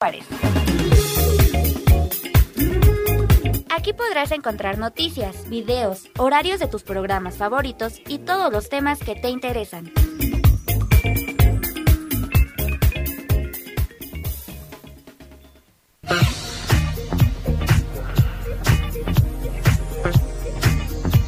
[0.00, 0.24] Juárez.
[3.68, 9.14] Aquí podrás encontrar noticias, videos, horarios de tus programas favoritos y todos los temas que
[9.14, 9.92] te interesan.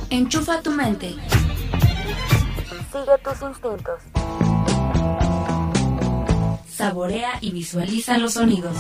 [0.09, 1.11] Enchufa tu mente.
[2.91, 4.22] Sigue tus instintos.
[6.83, 8.77] Saborea y visualiza los sonidos.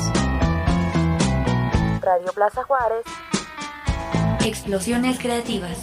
[2.00, 3.04] Radio Plaza Juárez.
[4.44, 5.78] Explosiones creativas.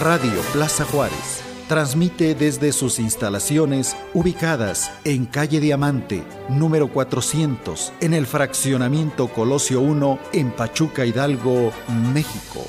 [0.00, 8.26] Radio Plaza Juárez transmite desde sus instalaciones ubicadas en calle Diamante, número 400, en el
[8.26, 11.72] fraccionamiento Colosio 1, en Pachuca Hidalgo,
[12.12, 12.66] México.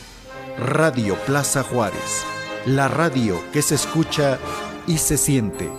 [0.57, 2.25] Radio Plaza Juárez,
[2.65, 4.39] la radio que se escucha
[4.87, 5.69] y se siente.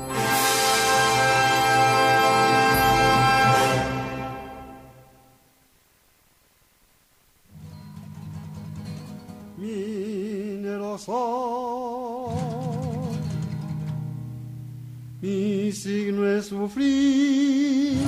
[16.49, 17.99] Sufrir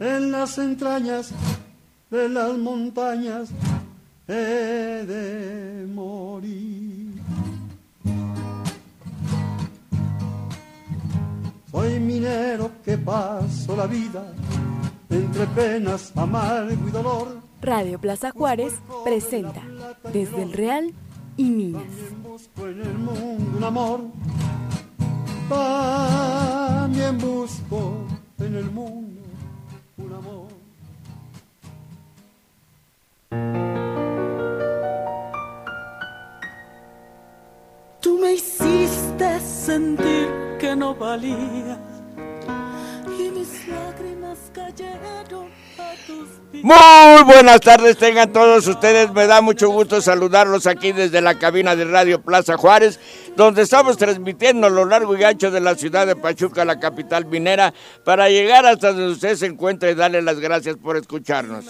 [0.00, 1.30] en las entrañas
[2.10, 3.48] de las montañas
[4.28, 7.14] he de morir.
[11.70, 14.24] Soy minero que paso la vida
[15.08, 17.40] entre penas, amargo y dolor.
[17.62, 18.74] Radio Plaza Juárez
[19.04, 19.62] presenta
[20.12, 20.92] Desde el Real
[21.36, 21.82] y Minas.
[25.48, 28.06] También busco
[28.38, 29.22] en el mundo
[29.96, 30.48] un amor.
[38.00, 41.78] Tú me hiciste sentir que no valía
[43.18, 45.54] y mis lágrimas cayeron.
[46.62, 49.12] Muy buenas tardes, tengan todos ustedes.
[49.12, 52.98] Me da mucho gusto saludarlos aquí desde la cabina de Radio Plaza Juárez,
[53.36, 57.26] donde estamos transmitiendo a lo largo y ancho de la ciudad de Pachuca, la capital
[57.26, 57.74] minera,
[58.04, 61.64] para llegar hasta donde usted se encuentra y darle las gracias por escucharnos.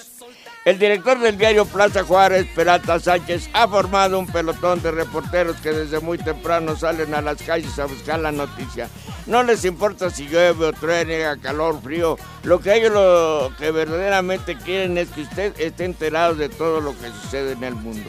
[0.64, 5.72] El director del diario Plaza Juárez, Peralta Sánchez, ha formado un pelotón de reporteros que
[5.72, 8.88] desde muy temprano salen a las calles a buscar la noticia.
[9.26, 12.16] No les importa si llueve o truene, calor, frío.
[12.44, 16.98] Lo que ellos lo que verdaderamente quieren es que usted esté enterado de todo lo
[16.98, 18.08] que sucede en el mundo.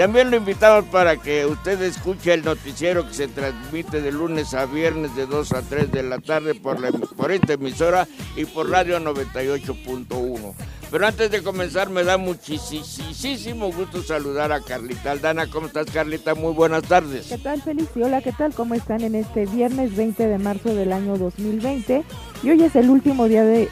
[0.00, 4.64] También lo invitamos para que usted escuche el noticiero que se transmite de lunes a
[4.64, 8.70] viernes de 2 a 3 de la tarde por, la- por esta emisora y por
[8.70, 10.54] Radio 98.1.
[10.90, 15.48] Pero antes de comenzar me da muchísimo gusto saludar a Carlita Aldana.
[15.48, 16.34] ¿Cómo estás Carlita?
[16.34, 17.26] Muy buenas tardes.
[17.26, 17.94] ¿Qué tal, Félix?
[17.94, 18.54] Y hola, ¿qué tal?
[18.54, 22.04] ¿Cómo están en este viernes 20 de marzo del año 2020?
[22.42, 23.68] Y hoy es el último día de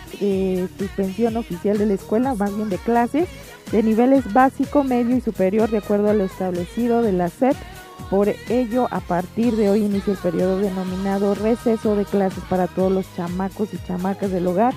[0.79, 3.27] suspensión oficial de la escuela, más bien de clases,
[3.73, 7.57] de niveles básico, medio y superior, de acuerdo a lo establecido de la SEP.
[8.11, 12.91] Por ello, a partir de hoy inicia el periodo denominado receso de clases para todos
[12.91, 14.73] los chamacos y chamacas del hogar.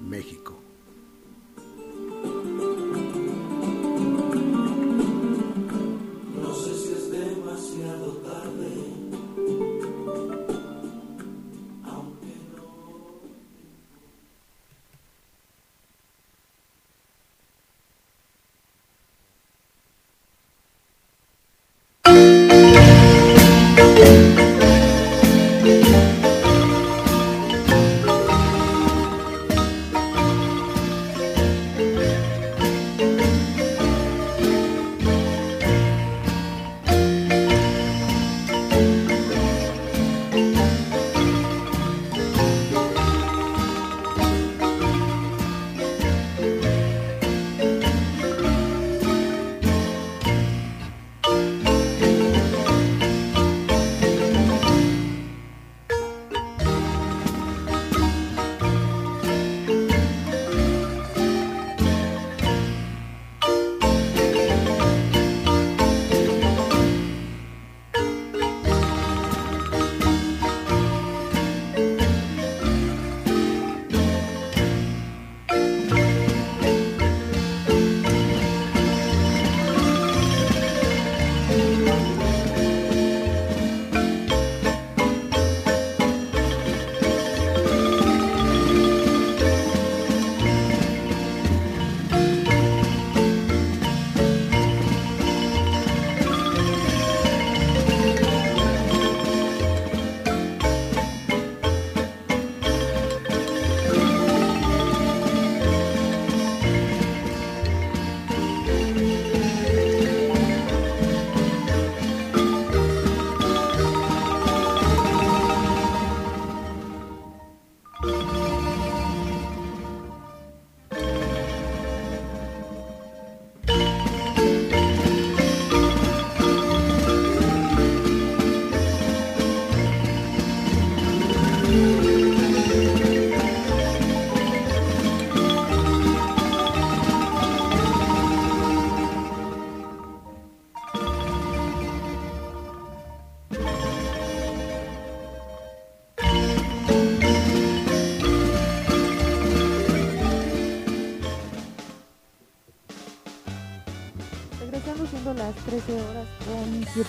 [0.00, 0.65] México.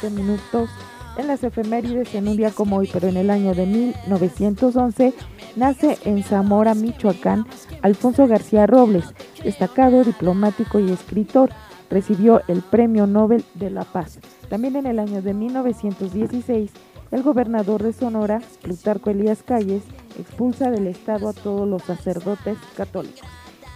[0.10, 0.70] Minutos
[1.18, 5.14] en las efemérides en un día como hoy, pero en el año de 1911
[5.56, 7.46] nace en Zamora, Michoacán,
[7.82, 9.06] Alfonso García Robles,
[9.44, 11.50] destacado diplomático y escritor.
[11.90, 14.20] Recibió el Premio Nobel de la Paz.
[14.50, 16.72] También en el año de 1916,
[17.12, 19.84] el gobernador de Sonora, Plutarco Elías Calles,
[20.20, 23.28] expulsa del Estado a todos los sacerdotes católicos.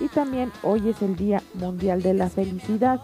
[0.02, 3.00] Y también hoy es el Día Mundial de la Felicidad.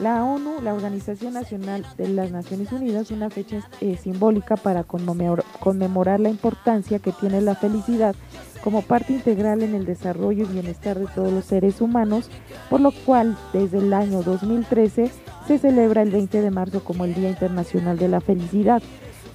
[0.00, 6.20] La ONU, la Organización Nacional de las Naciones Unidas, una fecha eh, simbólica para conmemorar
[6.20, 8.14] la importancia que tiene la felicidad
[8.62, 12.30] como parte integral en el desarrollo y bienestar de todos los seres humanos,
[12.70, 15.10] por lo cual desde el año 2013
[15.48, 18.82] se celebra el 20 de marzo como el Día Internacional de la Felicidad.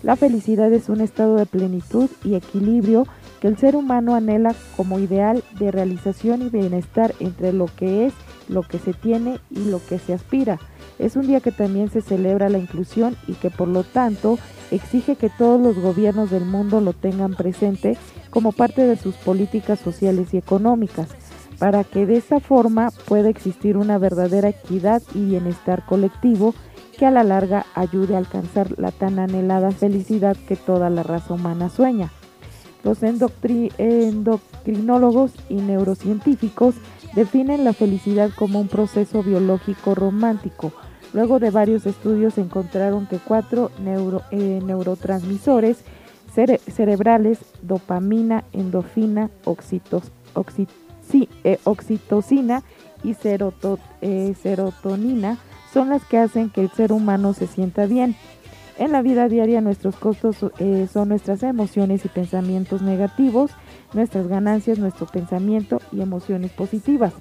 [0.02, 3.08] La felicidad es un estado de plenitud y equilibrio
[3.42, 8.14] que el ser humano anhela como ideal de realización y bienestar entre lo que es
[8.50, 10.60] lo que se tiene y lo que se aspira.
[11.00, 14.38] Es un día que también se celebra la inclusión y que por lo tanto
[14.72, 17.98] exige que todos los gobiernos del mundo lo tengan presente
[18.30, 21.10] como parte de sus políticas sociales y económicas,
[21.60, 26.54] para que de esa forma pueda existir una verdadera equidad y bienestar colectivo
[26.98, 31.34] que a la larga ayude a alcanzar la tan anhelada felicidad que toda la raza
[31.34, 32.12] humana sueña.
[32.84, 36.76] Los endocrinólogos y neurocientíficos
[37.16, 40.74] definen la felicidad como un proceso biológico romántico.
[41.14, 43.72] Luego de varios estudios encontraron que cuatro
[44.32, 45.84] eh, neurotransmisores
[46.34, 49.30] cerebrales, dopamina, endorfina,
[51.44, 52.64] eh, oxitocina
[53.04, 53.16] y
[54.02, 55.38] eh, serotonina,
[55.72, 58.16] son las que hacen que el ser humano se sienta bien.
[58.80, 60.38] En la vida diaria nuestros costos
[60.92, 63.52] son nuestras emociones y pensamientos negativos
[63.94, 67.14] nuestras ganancias, nuestro pensamiento y emociones positivas.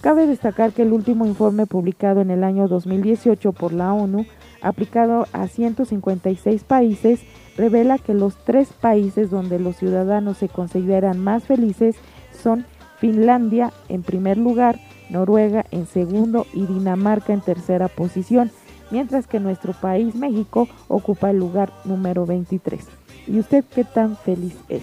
[0.00, 4.26] Cabe destacar que el último informe publicado en el año 2018 por la ONU,
[4.60, 7.20] aplicado a 156 países,
[7.56, 11.96] revela que los tres países donde los ciudadanos se consideran más felices
[12.42, 12.66] son
[12.98, 14.78] Finlandia en primer lugar,
[15.10, 18.50] Noruega en segundo y Dinamarca en tercera posición,
[18.90, 22.86] mientras que nuestro país, México, ocupa el lugar número 23.
[23.26, 24.82] ¿Y usted qué tan feliz es?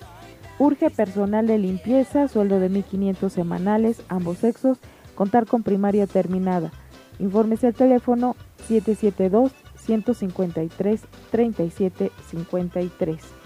[0.59, 4.77] Urge personal de limpieza, sueldo de 1.500 semanales, ambos sexos,
[5.15, 6.71] contar con primaria terminada.
[7.17, 8.35] Informes al teléfono
[8.67, 13.44] 772 153 37 53.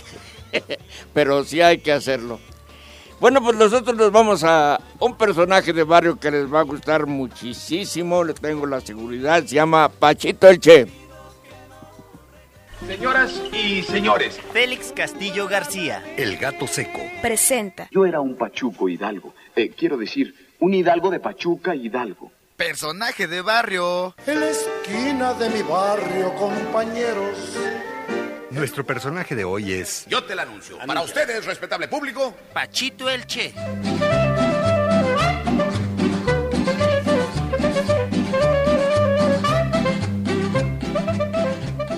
[1.13, 2.39] pero sí hay que hacerlo.
[3.19, 7.05] Bueno, pues nosotros nos vamos a un personaje de barrio que les va a gustar
[7.05, 10.87] muchísimo, le tengo la seguridad, se llama Pachito el Che.
[12.87, 16.03] Señoras y señores, Félix Castillo García.
[16.17, 16.99] El gato seco.
[17.21, 17.87] Presenta.
[17.91, 19.35] Yo era un pachuco hidalgo.
[19.55, 22.31] Eh, quiero decir, un hidalgo de Pachuca hidalgo.
[22.55, 24.15] Personaje de barrio.
[24.25, 27.55] En la esquina de mi barrio, compañeros.
[28.49, 30.05] Nuestro personaje de hoy es...
[30.07, 30.77] Yo te lo anuncio.
[30.85, 33.53] Para ustedes, respetable público, Pachito el Che.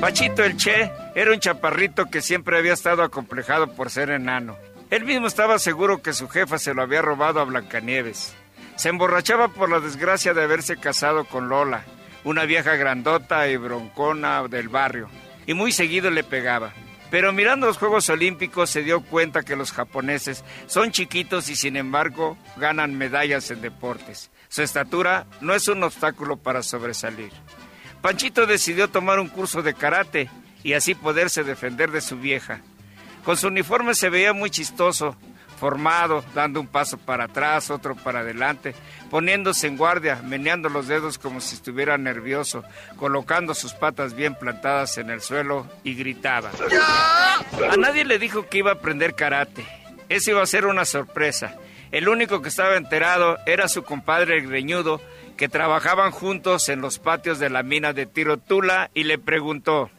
[0.02, 4.58] Pachito el Che era un chaparrito que siempre había estado acomplejado por ser enano.
[4.90, 8.34] Él mismo estaba seguro que su jefa se lo había robado a Blancanieves.
[8.76, 11.84] Se emborrachaba por la desgracia de haberse casado con Lola,
[12.24, 15.10] una vieja grandota y broncona del barrio,
[15.50, 16.74] y muy seguido le pegaba.
[17.10, 21.76] Pero mirando los Juegos Olímpicos se dio cuenta que los japoneses son chiquitos y sin
[21.76, 24.30] embargo ganan medallas en deportes.
[24.48, 27.32] Su estatura no es un obstáculo para sobresalir.
[28.00, 30.30] Panchito decidió tomar un curso de karate
[30.62, 32.62] y así poderse defender de su vieja.
[33.26, 35.18] Con su uniforme se veía muy chistoso,
[35.60, 38.74] formado, dando un paso para atrás, otro para adelante,
[39.10, 42.64] poniéndose en guardia, meneando los dedos como si estuviera nervioso,
[42.98, 46.52] colocando sus patas bien plantadas en el suelo y gritaba.
[47.70, 49.66] A nadie le dijo que iba a aprender karate.
[50.08, 51.56] Eso iba a ser una sorpresa.
[51.92, 55.02] El único que estaba enterado era su compadre el greñudo,
[55.38, 59.90] que trabajaban juntos en los patios de la mina de Tirotula y le preguntó,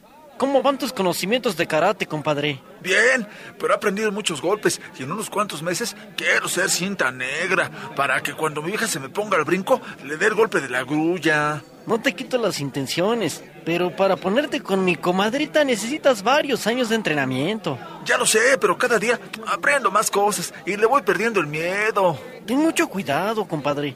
[0.40, 2.62] ¿Cómo van tus conocimientos de karate, compadre?
[2.80, 3.28] Bien,
[3.59, 8.23] pero he aprendido muchos golpes y en unos cuantos meses quiero ser cinta negra para
[8.23, 10.82] que cuando mi hija se me ponga al brinco le dé el golpe de la
[10.82, 11.62] grulla.
[11.87, 16.94] No te quito las intenciones, pero para ponerte con mi comadrita necesitas varios años de
[16.94, 17.78] entrenamiento.
[18.06, 22.18] Ya lo sé, pero cada día aprendo más cosas y le voy perdiendo el miedo.
[22.47, 23.94] Ten mucho cuidado, compadre.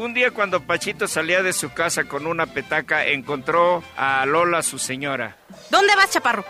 [0.00, 4.78] Un día cuando Pachito salía de su casa con una petaca, encontró a Lola, su
[4.78, 5.36] señora.
[5.68, 6.42] ¿Dónde vas, chaparro?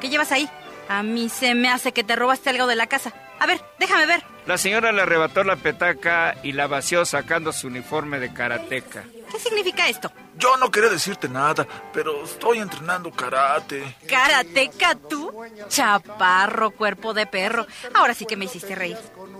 [0.00, 0.50] ¿Qué llevas ahí?
[0.88, 3.12] A mí se me hace que te robaste algo de la casa.
[3.38, 4.24] A ver, déjame ver.
[4.46, 9.04] La señora le arrebató la petaca y la vació sacando su uniforme de karateca.
[9.36, 10.10] ¿Qué significa esto?
[10.38, 13.96] Yo no quería decirte nada, pero estoy entrenando karate.
[14.08, 15.30] ¿Karateca tú?
[15.68, 17.66] Chaparro, cuerpo de perro.
[17.92, 18.96] Ahora sí que me hiciste reír.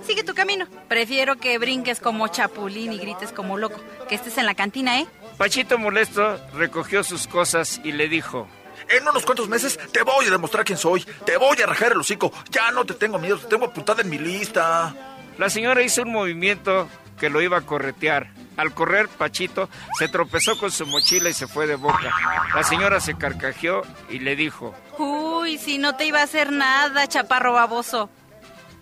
[0.07, 0.67] Sigue tu camino.
[0.87, 3.81] Prefiero que brinques como chapulín y grites como loco.
[4.07, 5.07] Que estés en la cantina, ¿eh?
[5.39, 8.47] Pachito molesto recogió sus cosas y le dijo...
[8.91, 11.07] En unos cuantos meses te voy a demostrar quién soy.
[11.25, 12.31] Te voy a rajar el hocico.
[12.51, 14.95] Ya no te tengo miedo, te tengo apuntada en mi lista.
[15.39, 16.87] La señora hizo un movimiento
[17.19, 18.46] que lo iba a corretear.
[18.57, 22.11] Al correr, Pachito se tropezó con su mochila y se fue de boca.
[22.55, 24.75] La señora se carcajeó y le dijo...
[24.99, 28.11] Uy, si no te iba a hacer nada, chaparro baboso.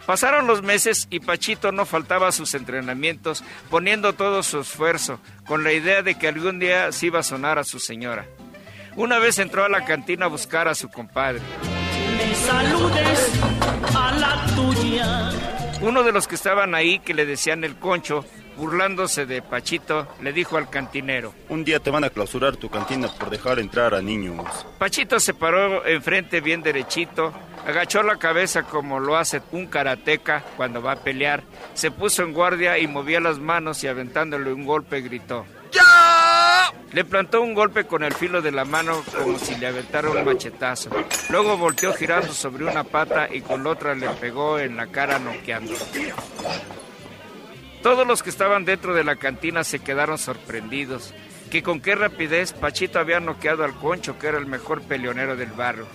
[0.06, 5.64] Pasaron los meses y Pachito no faltaba a sus entrenamientos, poniendo todo su esfuerzo, con
[5.64, 8.26] la idea de que algún día se iba a sonar a su señora.
[8.96, 11.40] Una vez entró a la cantina a buscar a su compadre.
[12.16, 13.30] Me saludes
[13.96, 15.30] a la tuya.
[15.80, 18.24] Uno de los que estaban ahí, que le decían el concho,
[18.56, 21.34] burlándose de Pachito, le dijo al cantinero.
[21.48, 24.44] Un día te van a clausurar tu cantina por dejar entrar a niños.
[24.78, 27.32] Pachito se paró enfrente bien derechito,
[27.66, 31.42] agachó la cabeza como lo hace un karateca cuando va a pelear,
[31.74, 35.44] se puso en guardia y movía las manos y aventándole un golpe gritó.
[35.72, 36.72] ¡Ya!
[36.92, 40.24] Le plantó un golpe con el filo de la mano como si le aventara un
[40.24, 40.90] machetazo.
[41.28, 45.18] Luego volteó girando sobre una pata y con la otra le pegó en la cara
[45.18, 45.74] noqueando.
[47.84, 51.12] Todos los que estaban dentro de la cantina se quedaron sorprendidos,
[51.50, 55.50] que con qué rapidez Pachito había noqueado al Concho, que era el mejor peleonero del
[55.52, 55.86] barrio.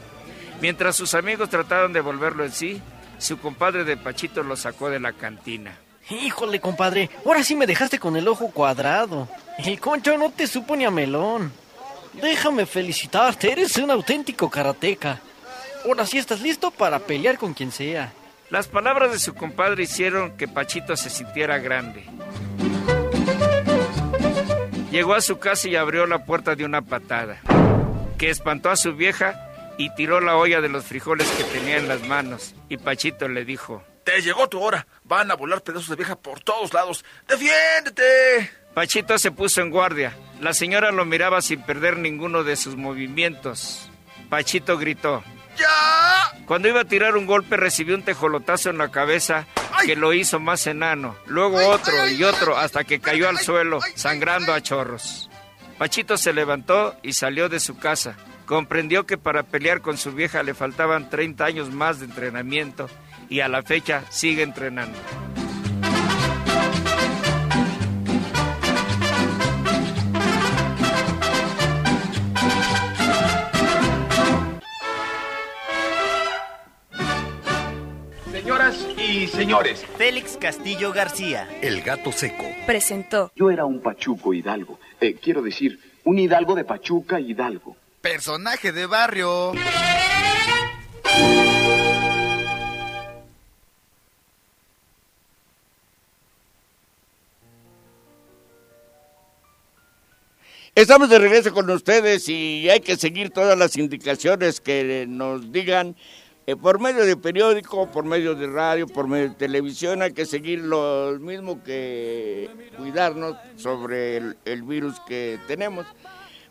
[0.62, 2.80] Mientras sus amigos trataron de volverlo en sí,
[3.18, 5.80] su compadre de Pachito lo sacó de la cantina.
[6.12, 9.28] Híjole, compadre, ahora sí me dejaste con el ojo cuadrado.
[9.58, 11.52] El concho no te supo ni a melón.
[12.22, 15.22] Déjame felicitarte, eres un auténtico karateca.
[15.84, 18.14] Ahora sí estás listo para pelear con quien sea.
[18.50, 22.04] Las palabras de su compadre hicieron que Pachito se sintiera grande.
[24.92, 27.42] Llegó a su casa y abrió la puerta de una patada,
[28.18, 31.88] que espantó a su vieja y tiró la olla de los frijoles que tenía en
[31.88, 32.56] las manos.
[32.70, 34.88] Y Pachito le dijo, Te llegó tu hora.
[35.04, 37.06] Van a volar pedazos de vieja por todos lados.
[37.28, 38.52] ¡Defiéndete!
[38.74, 40.18] Pachito se puso en guardia.
[40.42, 43.90] La señora lo miraba sin perder ninguno de sus movimientos.
[44.30, 45.24] Pachito gritó,
[45.60, 46.46] ¡Ya!
[46.46, 49.46] Cuando iba a tirar un golpe recibió un tejolotazo en la cabeza
[49.86, 51.16] que lo hizo más enano.
[51.28, 55.30] Luego otro y otro hasta que cayó al suelo sangrando a chorros.
[55.78, 58.16] Pachito se levantó y salió de su casa.
[58.46, 62.90] Comprendió que para pelear con su vieja le faltaban 30 años más de entrenamiento
[63.30, 64.98] y a la fecha sigue entrenando.
[79.50, 81.50] Señores, Félix Castillo García.
[81.64, 82.46] El gato seco.
[82.68, 83.32] Presentó.
[83.36, 84.80] Yo era un pachuco hidalgo.
[85.02, 87.76] Eh, quiero decir, un hidalgo de Pachuca hidalgo.
[88.00, 89.54] Personaje de barrio.
[100.76, 105.96] Estamos de regreso con ustedes y hay que seguir todas las indicaciones que nos digan
[106.56, 110.02] por medio de periódico, por medio de radio, por medio de televisión.
[110.02, 115.86] Hay que seguir lo mismo que cuidarnos sobre el, virus que tenemos.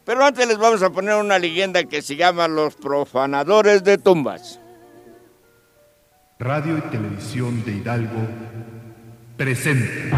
[0.05, 4.61] Pero antes les vamos a poner una leyenda que se llama Los Profanadores de Tumbas.
[6.39, 8.21] Radio y Televisión de Hidalgo
[9.37, 10.11] presente.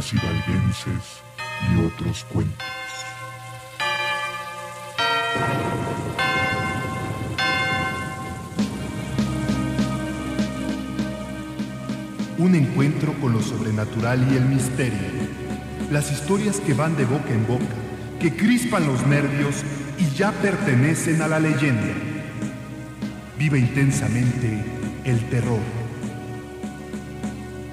[0.00, 1.22] Leyendas hidalguenses
[1.70, 2.66] y otros cuentos.
[12.38, 14.98] Un encuentro con lo sobrenatural y el misterio.
[15.90, 17.64] Las historias que van de boca en boca,
[18.20, 19.56] que crispan los nervios
[19.98, 21.94] y ya pertenecen a la leyenda.
[23.38, 24.64] Vive intensamente
[25.04, 25.60] el terror.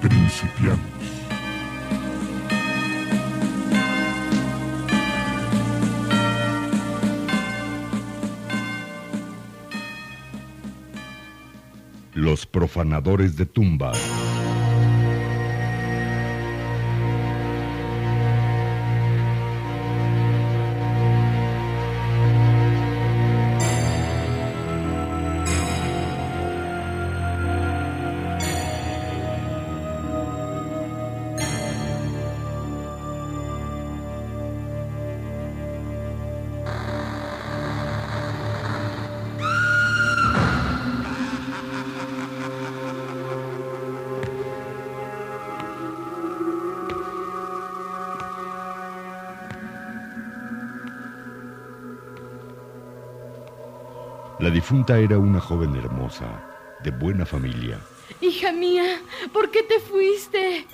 [0.02, 1.16] Principiamos.
[12.28, 14.16] Los profanadores de tumbas.
[54.58, 56.43] Difunta era una joven hermosa,
[56.84, 57.80] de buena familia.
[58.22, 59.00] Hija mía,
[59.32, 60.65] ¿por qué te fuiste?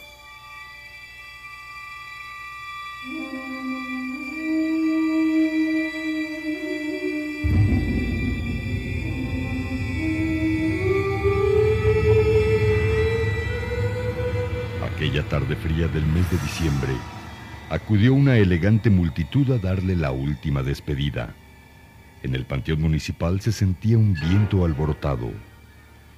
[14.96, 16.94] Aquella tarde fría del mes de diciembre,
[17.70, 21.36] acudió una elegante multitud a darle la última despedida.
[22.24, 25.30] En el panteón municipal se sentía un viento alborotado.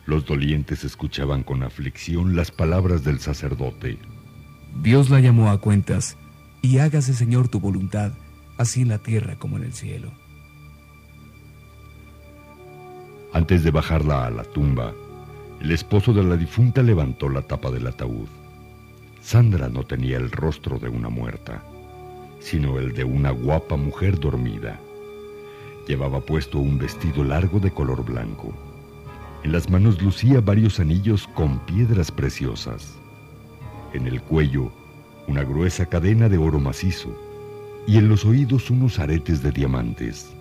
[0.05, 3.97] Los dolientes escuchaban con aflicción las palabras del sacerdote.
[4.81, 6.15] Dios la llamó a cuentas,
[6.61, 8.13] y hágase, Señor, tu voluntad,
[8.57, 10.11] así en la tierra como en el cielo.
[13.33, 14.93] Antes de bajarla a la tumba,
[15.59, 18.27] el esposo de la difunta levantó la tapa del ataúd.
[19.21, 21.63] Sandra no tenía el rostro de una muerta,
[22.39, 24.79] sino el de una guapa mujer dormida.
[25.87, 28.53] Llevaba puesto un vestido largo de color blanco.
[29.43, 32.95] En las manos lucía varios anillos con piedras preciosas.
[33.93, 34.71] En el cuello,
[35.27, 37.15] una gruesa cadena de oro macizo
[37.87, 40.31] y en los oídos unos aretes de diamantes.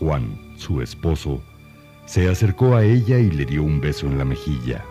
[0.00, 1.40] Juan, su esposo,
[2.06, 4.84] se acercó a ella y le dio un beso en la mejilla.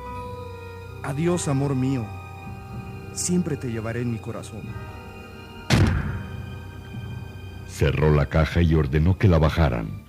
[1.03, 2.05] Adiós, amor mío.
[3.13, 4.61] Siempre te llevaré en mi corazón.
[7.81, 10.03] Cerró la caja y ordenó que la bajaran.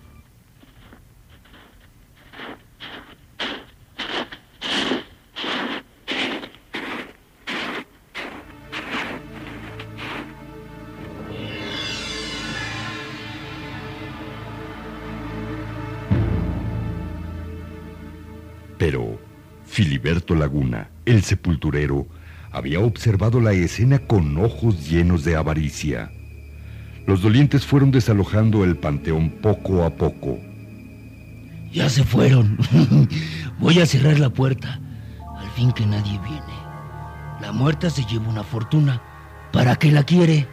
[18.76, 19.18] Pero
[19.64, 22.06] Filiberto Laguna, el sepulturero,
[22.50, 26.10] había observado la escena con ojos llenos de avaricia.
[27.06, 30.38] Los dolientes fueron desalojando el panteón poco a poco.
[31.72, 32.58] Ya se fueron.
[33.58, 34.80] Voy a cerrar la puerta.
[35.38, 36.62] Al fin que nadie viene.
[37.40, 39.02] La muerta se lleva una fortuna.
[39.52, 40.46] ¿Para qué la quiere?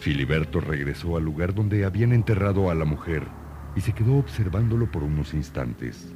[0.00, 3.24] Filiberto regresó al lugar donde habían enterrado a la mujer
[3.74, 6.14] y se quedó observándolo por unos instantes.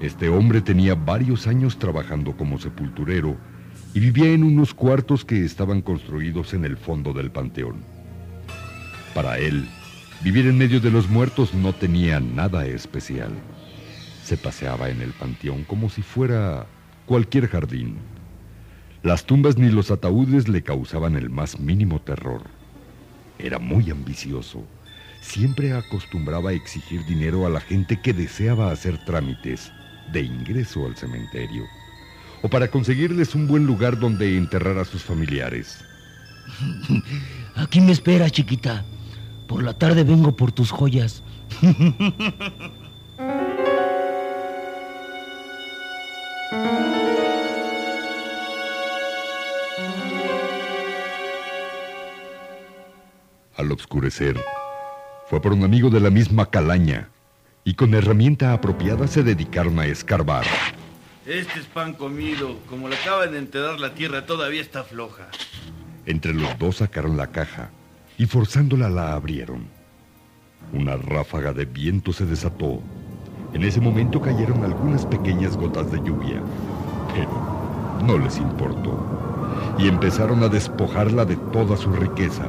[0.00, 3.36] Este hombre tenía varios años trabajando como sepulturero
[3.94, 7.76] y vivía en unos cuartos que estaban construidos en el fondo del panteón.
[9.14, 9.68] Para él,
[10.24, 13.30] vivir en medio de los muertos no tenía nada especial.
[14.24, 16.66] Se paseaba en el panteón como si fuera
[17.06, 17.98] cualquier jardín.
[19.04, 22.42] Las tumbas ni los ataúdes le causaban el más mínimo terror.
[23.38, 24.64] Era muy ambicioso.
[25.20, 29.70] Siempre acostumbraba a exigir dinero a la gente que deseaba hacer trámites
[30.12, 31.62] de ingreso al cementerio
[32.44, 35.82] o para conseguirles un buen lugar donde enterrar a sus familiares.
[37.56, 38.84] Aquí me espera, chiquita.
[39.46, 41.22] Por la tarde vengo por tus joyas.
[53.56, 54.38] Al oscurecer,
[55.30, 57.08] fue por un amigo de la misma calaña
[57.64, 60.44] y con herramienta apropiada se dedicaron a escarbar.
[61.26, 62.58] Este es pan comido.
[62.68, 65.28] Como le acaban de enterrar la tierra, todavía está floja.
[66.04, 67.70] Entre los dos sacaron la caja
[68.18, 69.66] y forzándola la abrieron.
[70.72, 72.82] Una ráfaga de viento se desató.
[73.54, 76.42] En ese momento cayeron algunas pequeñas gotas de lluvia,
[77.14, 82.48] pero no les importó y empezaron a despojarla de toda su riqueza.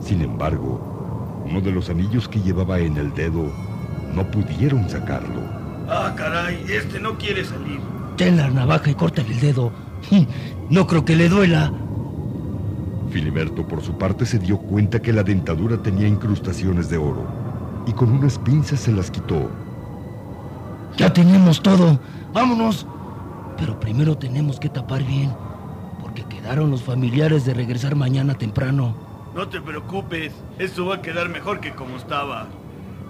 [0.00, 3.50] Sin embargo, uno de los anillos que llevaba en el dedo
[4.14, 5.42] no pudieron sacarlo.
[5.88, 7.80] Ah, caray, este no quiere salir.
[8.16, 9.72] Ten la navaja y córtale el dedo.
[10.68, 11.72] No creo que le duela.
[13.10, 17.24] Filiberto, por su parte, se dio cuenta que la dentadura tenía incrustaciones de oro
[17.86, 19.48] y con unas pinzas se las quitó.
[20.96, 22.00] Ya tenemos todo.
[22.32, 22.84] Vámonos.
[23.56, 25.32] Pero primero tenemos que tapar bien,
[26.00, 28.96] porque quedaron los familiares de regresar mañana temprano.
[29.34, 32.48] No te preocupes, esto va a quedar mejor que como estaba.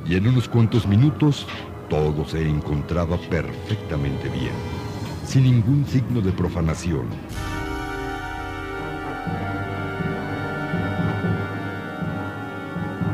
[0.06, 1.46] Y en unos cuantos minutos
[1.88, 4.52] todo se encontraba perfectamente bien,
[5.24, 7.08] sin ningún signo de profanación.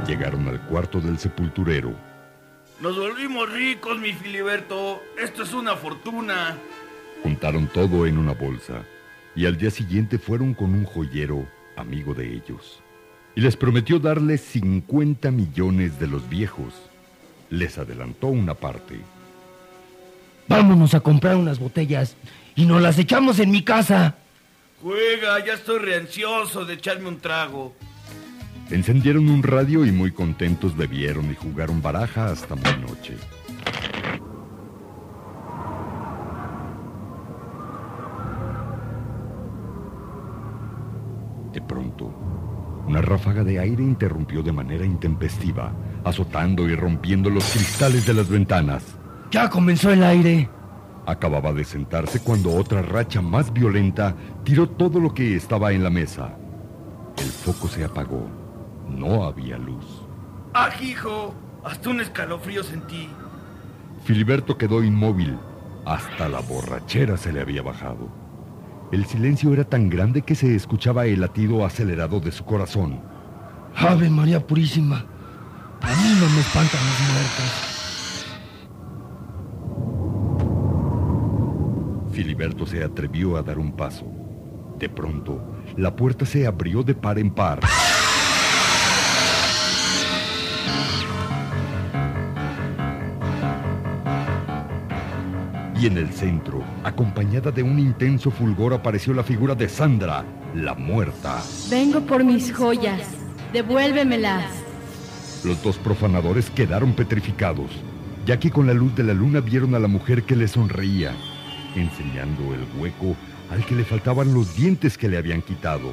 [0.06, 1.94] Llegaron al cuarto del sepulturero.
[2.80, 5.00] Nos volvimos ricos, mi Filiberto.
[5.22, 6.56] Esto es una fortuna.
[7.22, 8.84] Juntaron todo en una bolsa
[9.34, 12.82] y al día siguiente fueron con un joyero amigo de ellos
[13.34, 16.91] y les prometió darles 50 millones de los viejos.
[17.52, 18.98] Les adelantó una parte.
[20.48, 22.16] Vámonos a comprar unas botellas
[22.54, 24.14] y nos las echamos en mi casa.
[24.80, 27.74] Juega, ya estoy reansioso de echarme un trago.
[28.70, 33.18] Encendieron un radio y muy contentos bebieron y jugaron baraja hasta muy noche.
[41.52, 42.14] De pronto,
[42.86, 45.72] una ráfaga de aire interrumpió de manera intempestiva,
[46.04, 48.96] azotando y rompiendo los cristales de las ventanas.
[49.30, 50.48] Ya comenzó el aire.
[51.06, 54.14] Acababa de sentarse cuando otra racha más violenta
[54.44, 56.36] tiró todo lo que estaba en la mesa.
[57.16, 58.28] El foco se apagó.
[58.88, 60.02] No había luz.
[60.54, 61.34] ¡Ajijo!
[61.64, 63.08] Hasta un escalofrío sentí.
[64.04, 65.38] Filiberto quedó inmóvil.
[65.84, 68.21] Hasta la borrachera se le había bajado.
[68.92, 73.00] El silencio era tan grande que se escuchaba el latido acelerado de su corazón.
[73.74, 75.06] Ave María Purísima,
[75.80, 77.72] a mí no me espantan los muertos.
[82.12, 84.04] Filiberto se atrevió a dar un paso.
[84.78, 85.42] De pronto,
[85.78, 87.60] la puerta se abrió de par en par.
[95.82, 100.76] Y en el centro, acompañada de un intenso fulgor, apareció la figura de Sandra, la
[100.76, 101.42] muerta.
[101.68, 103.00] Vengo por mis joyas.
[103.52, 104.44] Devuélvemelas.
[105.42, 107.72] Los dos profanadores quedaron petrificados,
[108.24, 111.16] ya que con la luz de la luna vieron a la mujer que le sonreía,
[111.74, 113.16] enseñando el hueco
[113.50, 115.92] al que le faltaban los dientes que le habían quitado.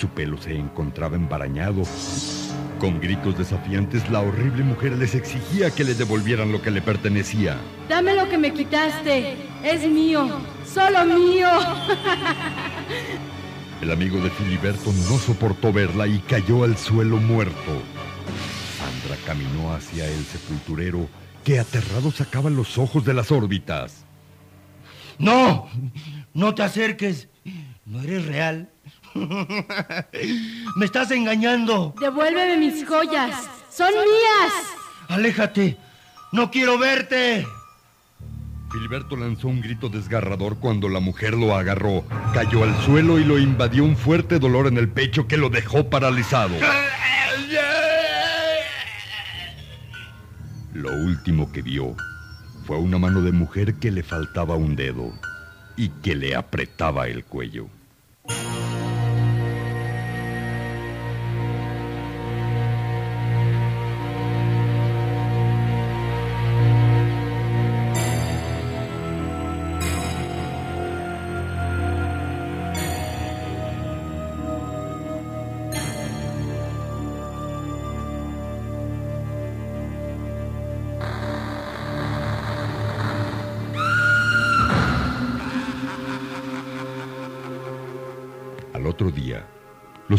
[0.00, 1.82] Su pelo se encontraba embarañado.
[2.78, 7.58] Con gritos desafiantes, la horrible mujer les exigía que le devolvieran lo que le pertenecía.
[7.86, 9.36] Dame lo que me quitaste.
[9.62, 10.40] Es mío.
[10.64, 11.50] Solo mío.
[13.82, 17.82] El amigo de Filiberto no soportó verla y cayó al suelo muerto.
[18.78, 21.10] Sandra caminó hacia el sepulturero,
[21.44, 24.06] que aterrado sacaba los ojos de las órbitas.
[25.18, 25.68] No,
[26.32, 27.28] no te acerques.
[27.84, 28.70] No eres real.
[30.76, 31.94] Me estás engañando.
[32.00, 33.48] Devuélveme mis joyas.
[33.70, 34.52] Son mías.
[35.08, 35.76] Aléjate.
[36.32, 37.46] No quiero verte.
[38.70, 43.36] Filiberto lanzó un grito desgarrador cuando la mujer lo agarró, cayó al suelo y lo
[43.36, 46.54] invadió un fuerte dolor en el pecho que lo dejó paralizado.
[50.72, 51.96] Lo último que vio
[52.64, 55.12] fue una mano de mujer que le faltaba un dedo
[55.76, 57.66] y que le apretaba el cuello.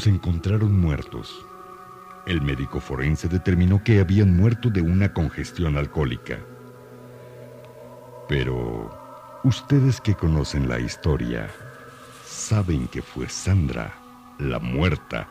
[0.02, 1.46] Los encontraron muertos.
[2.26, 6.40] El médico forense determinó que habían muerto de una congestión alcohólica.
[8.28, 8.90] Pero
[9.44, 11.52] ustedes que conocen la historia,
[12.26, 13.94] saben que fue Sandra,
[14.40, 15.28] la muerta,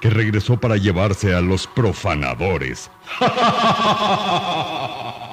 [0.00, 2.90] que regresó para llevarse a los profanadores.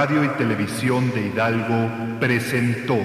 [0.00, 3.00] Radio y Televisión de Hidalgo presentó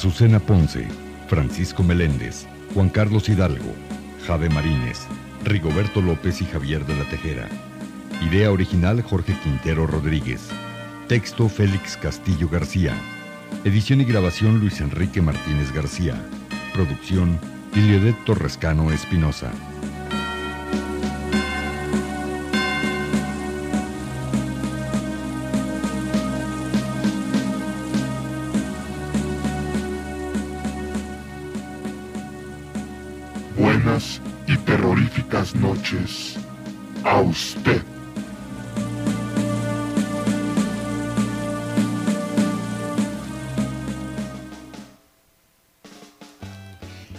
[0.00, 0.88] Azucena Ponce,
[1.28, 3.74] Francisco Meléndez, Juan Carlos Hidalgo,
[4.26, 5.00] Jave Marínez,
[5.44, 7.50] Rigoberto López y Javier de la Tejera.
[8.26, 10.48] Idea original Jorge Quintero Rodríguez.
[11.06, 12.94] Texto Félix Castillo García.
[13.64, 16.14] Edición y grabación Luis Enrique Martínez García.
[16.72, 17.38] Producción
[17.74, 19.52] Iliodet Torrescano Espinosa.
[35.92, 36.36] noches
[37.04, 37.82] a usted.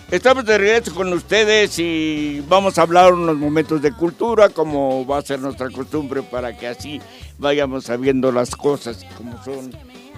[0.10, 5.20] Estamos de regreso con ustedes y vamos a hablar unos momentos de cultura, como va
[5.20, 7.02] a ser nuestra costumbre, para que así
[7.38, 9.72] vayamos sabiendo las cosas como son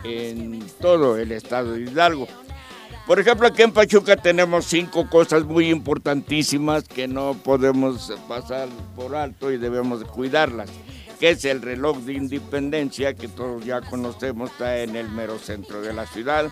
[0.03, 2.27] en todo el estado de Hidalgo.
[3.05, 9.13] Por ejemplo, aquí en Pachuca tenemos cinco cosas muy importantísimas que no podemos pasar por
[9.13, 10.69] alto y debemos cuidarlas,
[11.19, 15.81] que es el reloj de independencia, que todos ya conocemos, está en el mero centro
[15.81, 16.49] de la ciudad.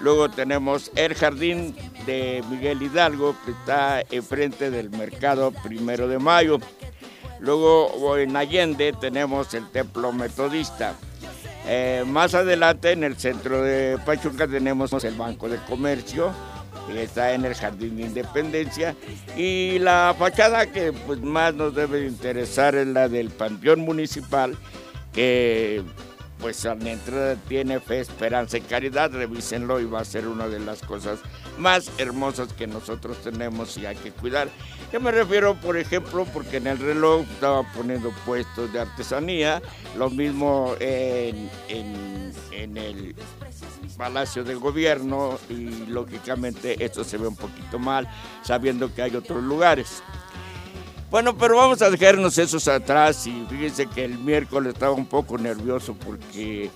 [0.00, 6.58] Luego tenemos el jardín de Miguel Hidalgo, que está enfrente del mercado primero de mayo.
[7.40, 10.94] Luego en Allende tenemos el templo metodista.
[11.66, 16.32] Eh, más adelante en el centro de Pachuca tenemos el Banco de Comercio,
[16.86, 18.94] que está en el Jardín de Independencia.
[19.36, 24.56] Y la fachada que pues, más nos debe interesar es la del Panteón Municipal,
[25.12, 25.82] que
[26.40, 30.48] pues a la entrada tiene fe, esperanza y caridad, revísenlo y va a ser una
[30.48, 31.18] de las cosas
[31.58, 34.48] más hermosas que nosotros tenemos y hay que cuidar.
[34.92, 39.60] Yo me refiero, por ejemplo, porque en el reloj estaba poniendo puestos de artesanía,
[39.96, 43.16] lo mismo en, en, en el
[43.96, 48.08] Palacio del Gobierno y lógicamente esto se ve un poquito mal,
[48.42, 50.02] sabiendo que hay otros lugares.
[51.10, 55.38] Bueno, pero vamos a dejarnos esos atrás y fíjense que el miércoles estaba un poco
[55.38, 56.70] nervioso porque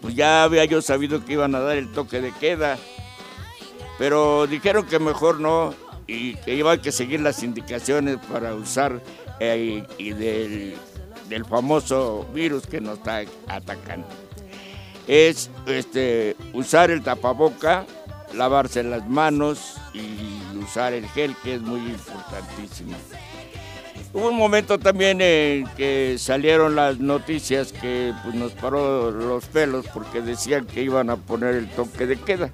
[0.00, 2.78] pues ya había yo sabido que iban a dar el toque de queda,
[3.98, 5.74] pero dijeron que mejor no
[6.06, 9.00] y que iba que seguir las indicaciones para usar
[9.40, 10.74] eh, y del,
[11.28, 14.06] del famoso virus que nos está atacando.
[15.06, 17.84] Es este, usar el tapaboca,
[18.34, 22.96] lavarse las manos y usar el gel que es muy importantísimo.
[24.12, 29.86] Hubo un momento también en que salieron las noticias que pues, nos paró los pelos
[29.92, 32.50] porque decían que iban a poner el toque de queda.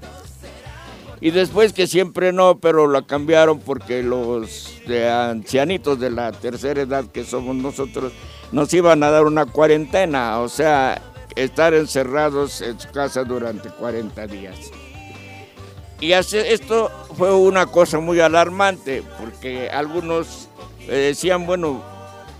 [1.20, 4.72] Y después que siempre no, pero lo cambiaron porque los
[5.12, 8.12] ancianitos de la tercera edad que somos nosotros
[8.52, 11.00] nos iban a dar una cuarentena, o sea,
[11.36, 14.56] estar encerrados en su casa durante 40 días.
[16.00, 20.48] Y esto fue una cosa muy alarmante porque algunos
[20.88, 21.82] me decían, bueno,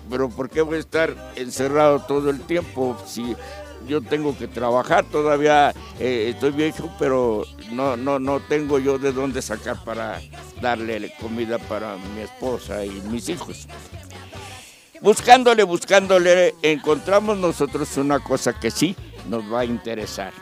[0.09, 3.37] pero ¿por qué voy a estar encerrado todo el tiempo si
[3.87, 5.05] yo tengo que trabajar?
[5.05, 10.21] Todavía eh, estoy viejo, pero no, no, no tengo yo de dónde sacar para
[10.61, 13.67] darle comida para mi esposa y mis hijos.
[15.01, 18.95] Buscándole, buscándole, encontramos nosotros una cosa que sí
[19.29, 20.33] nos va a interesar.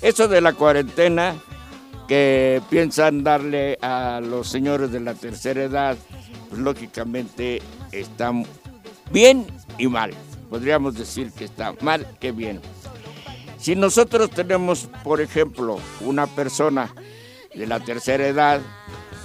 [0.00, 1.34] Eso de la cuarentena
[2.08, 5.96] que piensan darle a los señores de la tercera edad,
[6.48, 7.60] pues lógicamente
[7.92, 8.32] está
[9.10, 9.46] bien
[9.78, 10.12] y mal.
[10.48, 12.60] Podríamos decir que está mal que bien.
[13.58, 16.94] Si nosotros tenemos, por ejemplo, una persona
[17.54, 18.60] de la tercera edad,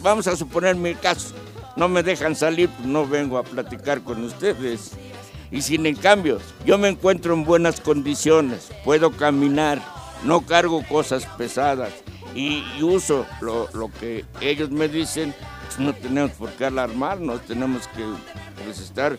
[0.01, 1.35] vamos a suponer mi caso,
[1.75, 4.91] no me dejan salir, pues no vengo a platicar con ustedes.
[5.51, 9.81] Y sin en cambio, yo me encuentro en buenas condiciones, puedo caminar,
[10.23, 11.91] no cargo cosas pesadas
[12.33, 15.33] y, uso lo, que ellos me dicen,
[15.77, 18.03] no tenemos por qué alarmarnos, tenemos que
[18.63, 19.17] pues, estar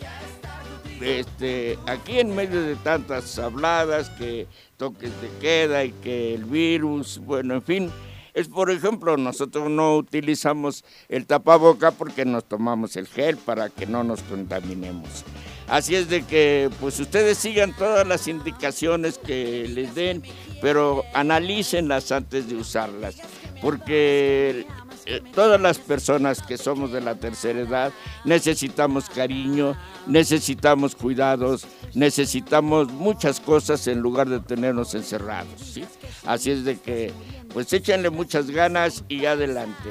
[1.02, 7.18] este, aquí en medio de tantas habladas, que toques de queda y que el virus,
[7.18, 7.90] bueno, en fin,
[8.34, 13.86] es por ejemplo, nosotros no utilizamos el tapaboca porque nos tomamos el gel para que
[13.86, 15.24] no nos contaminemos.
[15.68, 20.22] Así es de que pues ustedes sigan todas las indicaciones que les den,
[20.60, 23.16] pero analícenlas antes de usarlas,
[23.60, 24.66] porque
[25.06, 27.92] eh, todas las personas que somos de la tercera edad
[28.24, 29.76] necesitamos cariño,
[30.06, 35.60] necesitamos cuidados, necesitamos muchas cosas en lugar de tenernos encerrados.
[35.60, 35.84] ¿sí?
[36.24, 37.12] Así es de que,
[37.52, 39.90] pues échenle muchas ganas y adelante.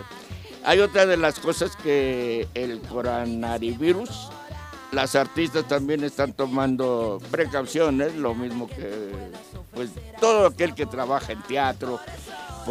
[0.63, 4.29] Hay otra de las cosas que el coronavirus,
[4.91, 9.11] las artistas también están tomando precauciones, lo mismo que
[9.73, 9.89] pues
[10.19, 11.99] todo aquel que trabaja en teatro,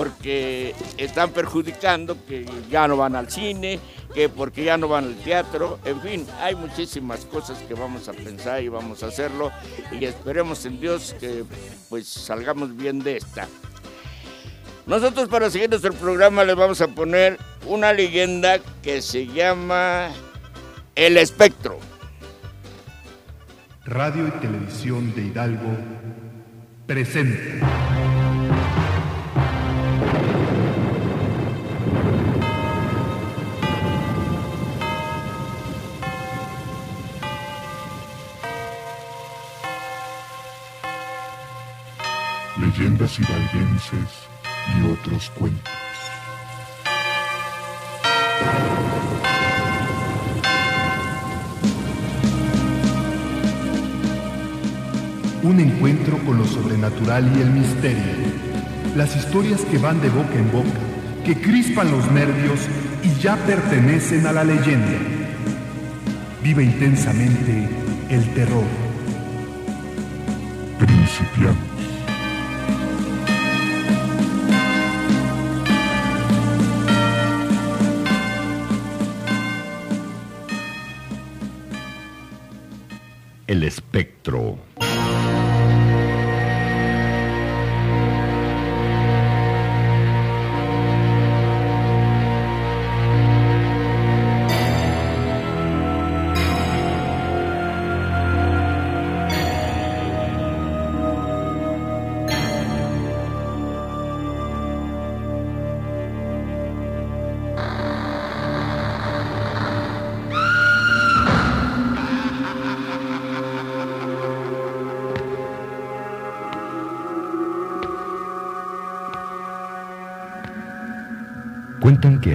[0.00, 3.78] porque están perjudicando que ya no van al cine,
[4.14, 8.14] que porque ya no van al teatro, en fin, hay muchísimas cosas que vamos a
[8.14, 9.52] pensar y vamos a hacerlo
[9.92, 11.44] y esperemos en Dios que
[11.90, 13.46] pues salgamos bien de esta.
[14.86, 17.36] Nosotros para seguir nuestro programa les vamos a poner
[17.66, 20.08] una leyenda que se llama
[20.94, 21.78] El Espectro.
[23.84, 25.76] Radio y Televisión de Hidalgo
[26.86, 27.60] presente.
[42.80, 44.08] leyendas hidalguenses
[44.74, 45.72] y otros cuentos.
[55.42, 57.98] Un encuentro con lo sobrenatural y el misterio.
[58.96, 60.68] Las historias que van de boca en boca,
[61.24, 62.60] que crispan los nervios
[63.02, 64.98] y ya pertenecen a la leyenda.
[66.42, 67.68] Vive intensamente
[68.08, 68.64] el terror.
[70.78, 71.89] Principiamos.
[83.92, 84.69] Espectro.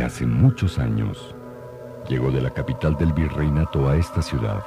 [0.06, 1.36] Hace muchos años
[2.08, 4.64] llegó de la capital del virreinato a esta ciudad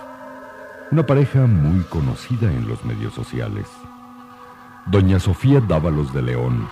[0.90, 3.66] una pareja muy conocida en los medios sociales.
[4.86, 6.66] Doña Sofía Dávalos de León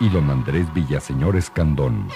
[0.00, 2.08] y don Andrés Villaseñor Escandón.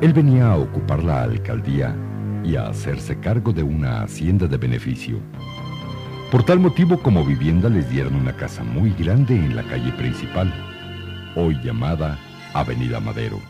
[0.00, 1.94] Él venía a ocupar la alcaldía
[2.44, 5.20] y a hacerse cargo de una hacienda de beneficio.
[6.30, 10.52] Por tal motivo, como vivienda les dieron una casa muy grande en la calle principal,
[11.34, 12.18] hoy llamada
[12.52, 13.40] Avenida Madero.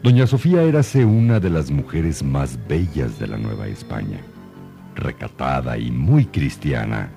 [0.00, 4.20] Doña Sofía érase una de las mujeres más bellas de la Nueva España,
[4.94, 7.10] recatada y muy cristiana.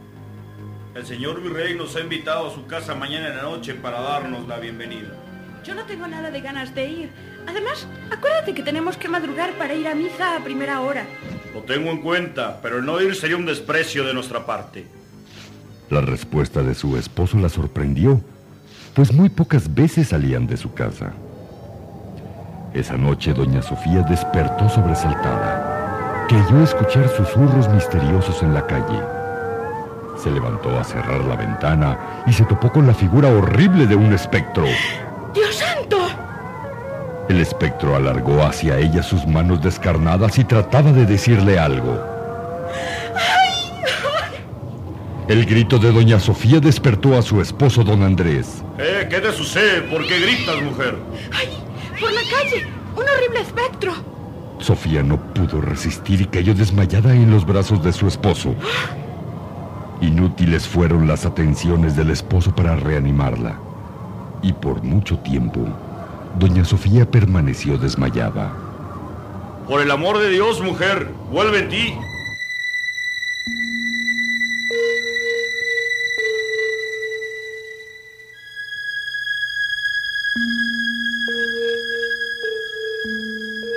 [0.96, 4.48] El señor virrey nos ha invitado a su casa mañana en la noche para darnos
[4.48, 5.10] la bienvenida.
[5.64, 7.10] Yo no tengo nada de ganas de ir.
[7.46, 11.06] Además, acuérdate que tenemos que madrugar para ir a misa a primera hora.
[11.54, 14.86] Lo tengo en cuenta, pero el no ir sería un desprecio de nuestra parte.
[15.90, 18.20] La respuesta de su esposo la sorprendió,
[18.96, 21.14] pues muy pocas veces salían de su casa.
[22.74, 26.26] Esa noche doña Sofía despertó sobresaltada.
[26.28, 29.00] Creyó escuchar susurros misteriosos en la calle.
[30.18, 34.12] Se levantó a cerrar la ventana y se topó con la figura horrible de un
[34.14, 34.66] espectro.
[35.34, 36.03] ¡Dios santo!
[37.30, 42.14] El espectro alargó hacia ella sus manos descarnadas y trataba de decirle algo.
[45.30, 48.62] El grito de doña Sofía despertó a su esposo don Andrés.
[48.78, 49.82] Eh, ¿qué te sucede?
[49.84, 50.98] ¿Por qué gritas, mujer?
[51.32, 51.48] ¡Ay!
[52.00, 52.68] ¡Por la calle!
[52.94, 53.94] ¡Un horrible espectro!
[54.60, 58.54] Sofía no pudo resistir y cayó desmayada en los brazos de su esposo.
[60.02, 63.58] Inútiles fueron las atenciones del esposo para reanimarla.
[64.42, 65.66] Y por mucho tiempo,
[66.40, 68.54] doña Sofía permaneció desmayada.
[69.68, 71.94] Por el amor de Dios, mujer, vuelve en ti.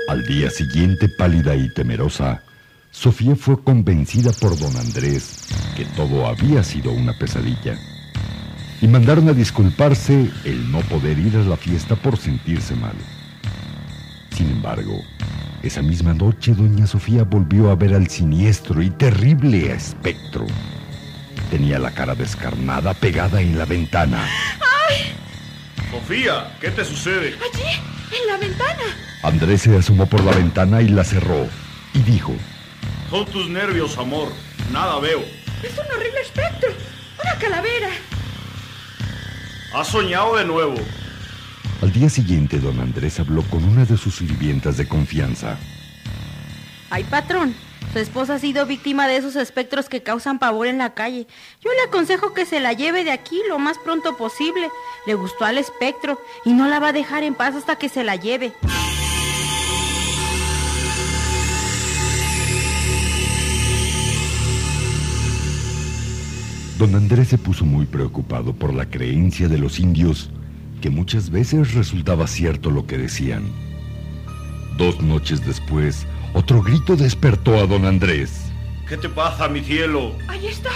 [0.09, 2.42] Al día siguiente, pálida y temerosa,
[2.90, 7.76] Sofía fue convencida por don Andrés que todo había sido una pesadilla.
[8.80, 12.94] Y mandaron a disculparse el no poder ir a la fiesta por sentirse mal.
[14.36, 15.02] Sin embargo,
[15.62, 20.46] esa misma noche doña Sofía volvió a ver al siniestro y terrible espectro.
[21.50, 24.22] Tenía la cara descarnada pegada en la ventana.
[24.88, 25.14] ¡Ay!
[25.90, 27.34] Sofía, ¿qué te sucede?
[27.34, 27.80] Allí,
[28.12, 28.82] en la ventana.
[29.22, 31.48] Andrés se asomó por la ventana y la cerró
[31.94, 32.34] y dijo,
[33.10, 34.28] Son tus nervios, amor.
[34.70, 35.20] Nada veo.
[35.62, 36.70] Es un horrible espectro.
[37.22, 37.88] Una calavera.
[39.76, 40.74] Has soñado de nuevo.
[41.82, 45.58] Al día siguiente, don Andrés habló con una de sus sirvientas de confianza.
[46.88, 47.54] Ay, patrón,
[47.92, 51.26] su esposa ha sido víctima de esos espectros que causan pavor en la calle.
[51.60, 54.70] Yo le aconsejo que se la lleve de aquí lo más pronto posible.
[55.06, 58.02] Le gustó al espectro y no la va a dejar en paz hasta que se
[58.02, 58.54] la lleve.
[66.78, 70.30] Don Andrés se puso muy preocupado por la creencia de los indios
[70.82, 73.44] que muchas veces resultaba cierto lo que decían.
[74.76, 78.52] Dos noches después, otro grito despertó a don Andrés.
[78.86, 80.12] ¿Qué te pasa, mi cielo?
[80.28, 80.70] Ahí está.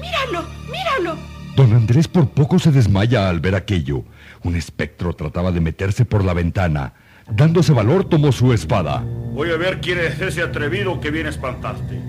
[0.00, 1.16] Míralo, míralo.
[1.54, 4.02] Don Andrés por poco se desmaya al ver aquello.
[4.42, 6.94] Un espectro trataba de meterse por la ventana.
[7.30, 9.04] Dándose valor, tomó su espada.
[9.32, 12.00] Voy a ver quién es ese atrevido que viene a espantarte.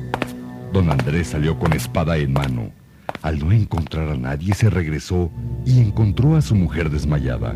[0.74, 2.85] Don Andrés salió con espada en mano.
[3.22, 5.32] Al no encontrar a nadie, se regresó
[5.66, 7.56] y encontró a su mujer desmayada.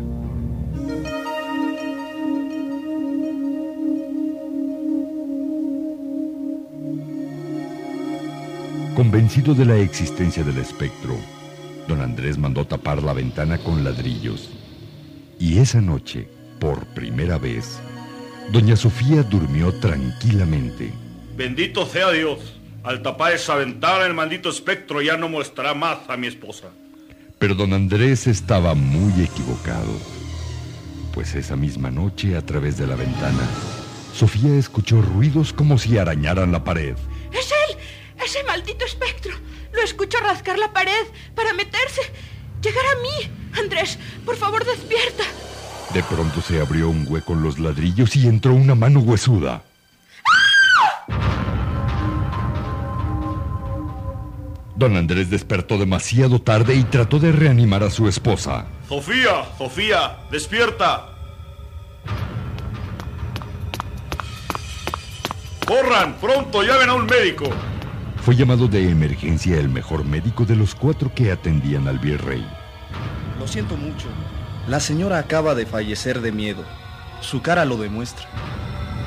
[8.96, 11.14] Convencido de la existencia del espectro,
[11.88, 14.50] don Andrés mandó tapar la ventana con ladrillos.
[15.38, 17.80] Y esa noche, por primera vez,
[18.52, 20.92] doña Sofía durmió tranquilamente.
[21.34, 22.59] Bendito sea Dios.
[22.82, 26.68] Al tapar esa ventana, el maldito espectro ya no mostrará más a mi esposa.
[27.38, 29.98] Pero don Andrés estaba muy equivocado.
[31.12, 33.46] Pues esa misma noche, a través de la ventana,
[34.14, 36.96] Sofía escuchó ruidos como si arañaran la pared.
[37.32, 37.76] ¡Es él!
[38.24, 39.32] ¡Ese maldito espectro!
[39.72, 42.00] Lo escucho rascar la pared para meterse.
[42.62, 43.30] Llegar a mí.
[43.58, 45.24] Andrés, por favor, despierta.
[45.92, 49.64] De pronto se abrió un hueco en los ladrillos y entró una mano huesuda.
[54.80, 58.64] Don Andrés despertó demasiado tarde y trató de reanimar a su esposa.
[58.88, 61.10] Sofía, Sofía, despierta.
[65.66, 67.44] Corran, pronto, llamen a un médico.
[68.24, 72.42] Fue llamado de emergencia el mejor médico de los cuatro que atendían al virrey.
[73.38, 74.08] Lo siento mucho.
[74.66, 76.64] La señora acaba de fallecer de miedo.
[77.20, 78.26] Su cara lo demuestra.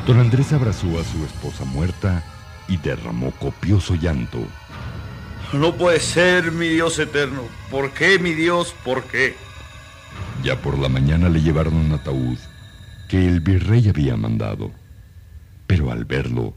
[0.06, 2.24] Don Andrés abrazó a su esposa muerta
[2.68, 4.38] y derramó copioso llanto.
[5.54, 7.44] No puede ser, mi Dios eterno.
[7.70, 8.74] ¿Por qué, mi Dios?
[8.84, 9.36] ¿Por qué?
[10.44, 12.38] Ya por la mañana le llevaron un ataúd
[13.08, 14.72] que el virrey había mandado.
[15.68, 16.56] Pero al verlo,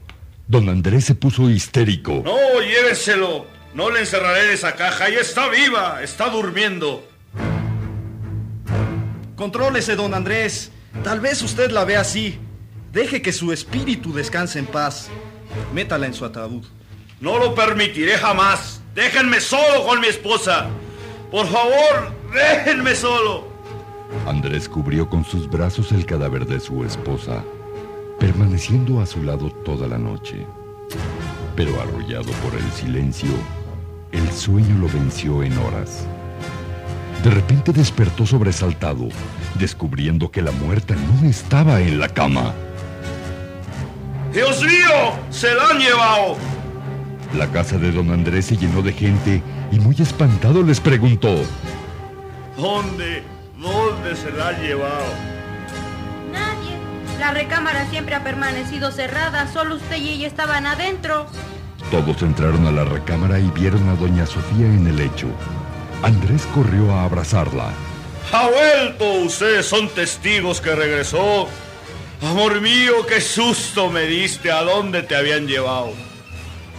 [0.49, 2.22] don Andrés se puso histérico.
[2.24, 3.47] No, llévenselo.
[3.74, 5.11] No le encerraré en esa caja.
[5.11, 6.03] Ya está viva.
[6.03, 7.07] Está durmiendo.
[9.36, 10.72] Contrólese, don Andrés.
[11.05, 12.38] Tal vez usted la vea así.
[12.92, 15.11] Deje que su espíritu descanse en paz.
[15.74, 16.64] Métala en su ataúd.
[17.20, 18.80] No lo permitiré jamás.
[18.97, 20.68] Déjenme solo con mi esposa.
[21.30, 23.47] Por favor, déjenme solo.
[24.26, 27.44] Andrés cubrió con sus brazos el cadáver de su esposa,
[28.18, 30.47] permaneciendo a su lado toda la noche.
[31.55, 33.28] Pero arrollado por el silencio,
[34.12, 36.07] el sueño lo venció en horas.
[37.22, 39.09] De repente despertó sobresaltado,
[39.59, 42.55] descubriendo que la muerta no estaba en la cama.
[44.32, 45.12] ¡Dios mío!
[45.28, 46.55] ¡Se la han llevado!
[47.34, 51.34] La casa de don Andrés se llenó de gente y muy espantado les preguntó.
[52.56, 53.22] ¿Dónde?
[53.58, 55.06] ¿Dónde se la han llevado?
[56.32, 56.76] Nadie.
[57.18, 59.50] La recámara siempre ha permanecido cerrada.
[59.52, 61.26] Solo usted y ella estaban adentro.
[61.90, 65.28] Todos entraron a la recámara y vieron a doña Sofía en el lecho.
[66.02, 67.70] Andrés corrió a abrazarla.
[68.32, 69.12] ¡Ha vuelto!
[69.24, 71.48] Ustedes son testigos que regresó.
[72.22, 74.50] Amor mío, qué susto me diste.
[74.50, 75.92] ¿A dónde te habían llevado?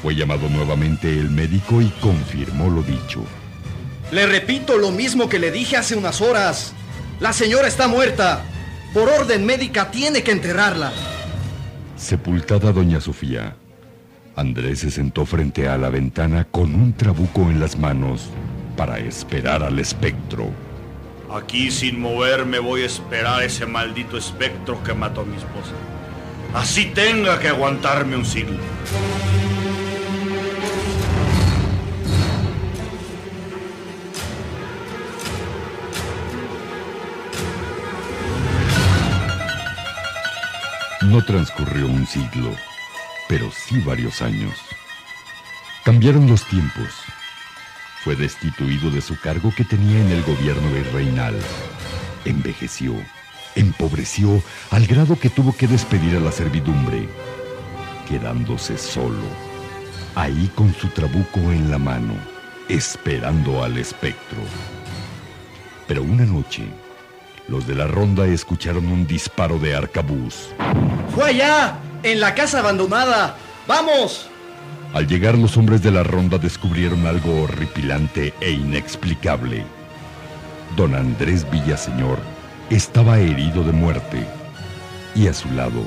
[0.02, 3.24] Fue llamado nuevamente el médico y confirmó lo dicho.
[4.12, 6.74] Le repito lo mismo que le dije hace unas horas.
[7.20, 8.44] La señora está muerta.
[8.94, 10.94] Por orden médica tiene que enterrarla.
[11.98, 13.56] Sepultada doña Sofía,
[14.36, 18.30] Andrés se sentó frente a la ventana con un trabuco en las manos
[18.78, 20.52] para esperar al espectro.
[21.34, 25.74] Aquí sin moverme voy a esperar ese maldito espectro que mató a mi esposa.
[26.54, 28.58] Así tenga que aguantarme un siglo.
[41.08, 42.54] No transcurrió un siglo,
[43.30, 44.52] pero sí varios años.
[45.86, 46.90] Cambiaron los tiempos.
[48.04, 51.40] Fue destituido de su cargo que tenía en el gobierno virreinal.
[52.26, 52.94] Envejeció,
[53.56, 57.08] empobreció al grado que tuvo que despedir a la servidumbre,
[58.10, 59.24] quedándose solo,
[60.14, 62.16] ahí con su trabuco en la mano,
[62.68, 64.40] esperando al espectro.
[65.88, 66.66] Pero una noche,
[67.48, 70.50] los de la ronda escucharon un disparo de arcabuz.
[71.16, 71.80] ¡Fue allá!
[72.04, 73.38] ¡En la casa abandonada!
[73.68, 74.30] ¡Vamos!
[74.94, 79.64] Al llegar los hombres de la ronda descubrieron algo horripilante e inexplicable.
[80.76, 82.20] Don Andrés Villaseñor
[82.70, 84.26] estaba herido de muerte
[85.16, 85.84] y a su lado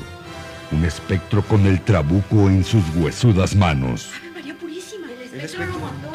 [0.71, 4.09] un espectro con el trabuco en sus huesudas manos.
[4.33, 6.10] María Purísima, el El espectro.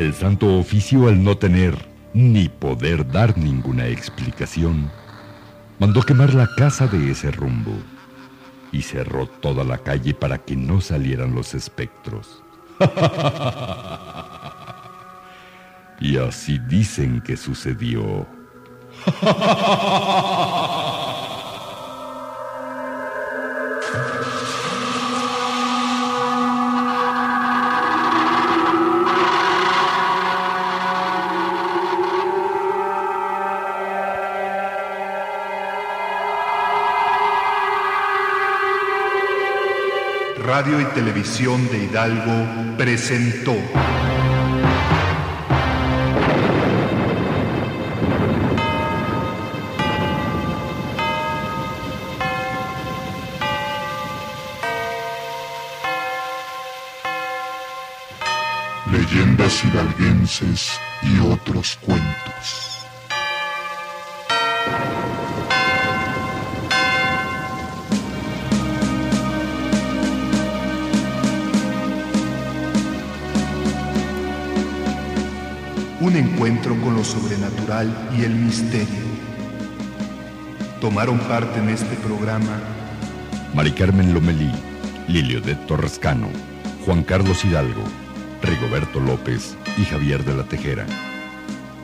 [0.00, 1.76] El Santo Oficio, al no tener
[2.14, 4.90] ni poder dar ninguna explicación,
[5.78, 7.72] mandó quemar la casa de ese rumbo
[8.72, 12.42] y cerró toda la calle para que no salieran los espectros.
[16.00, 18.26] y así dicen que sucedió.
[40.62, 43.56] Radio y Televisión de Hidalgo presentó
[58.92, 61.99] Leyendas hidalguenses y otros cuentos.
[76.00, 79.10] Un encuentro con lo sobrenatural y el misterio.
[80.80, 82.58] Tomaron parte en este programa
[83.54, 84.50] Mari Carmen Lomelí,
[85.08, 86.28] Lilio de Torrescano,
[86.86, 87.82] Juan Carlos Hidalgo,
[88.42, 90.86] Rigoberto López y Javier de la Tejera.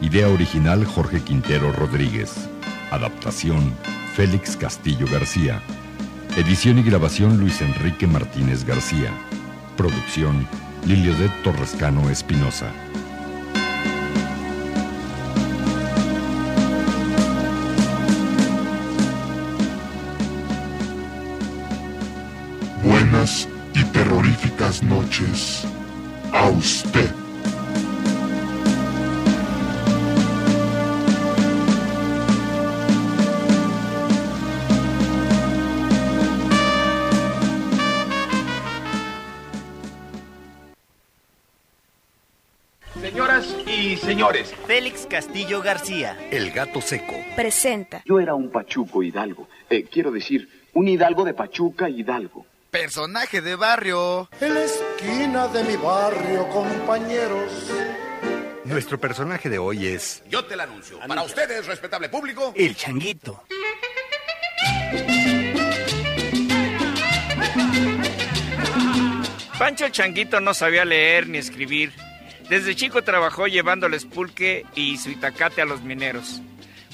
[0.01, 2.49] Idea original Jorge Quintero Rodríguez.
[2.91, 3.75] Adaptación
[4.15, 5.61] Félix Castillo García.
[6.39, 9.11] Edición y grabación Luis Enrique Martínez García.
[9.77, 10.49] Producción
[10.87, 12.73] Lilio de Torrescano Espinosa.
[25.19, 25.65] Noches
[26.33, 27.11] a usted.
[43.01, 46.17] Señoras y señores, Félix Castillo García.
[46.31, 47.15] El gato seco.
[47.35, 48.03] Presenta.
[48.05, 49.49] Yo era un pachuco hidalgo.
[49.71, 52.45] Eh, quiero decir, un hidalgo de Pachuca Hidalgo.
[52.71, 54.29] Personaje de barrio.
[54.41, 57.53] En la esquina de mi barrio, compañeros.
[58.65, 60.99] Nuestro personaje de hoy es Yo te lo anuncio.
[61.07, 62.53] Para ustedes, respetable público.
[62.57, 63.43] El changuito.
[69.59, 71.93] Pancho el Changuito no sabía leer ni escribir.
[72.51, 76.43] Desde chico trabajó llevando el espulque y su itacate a los mineros.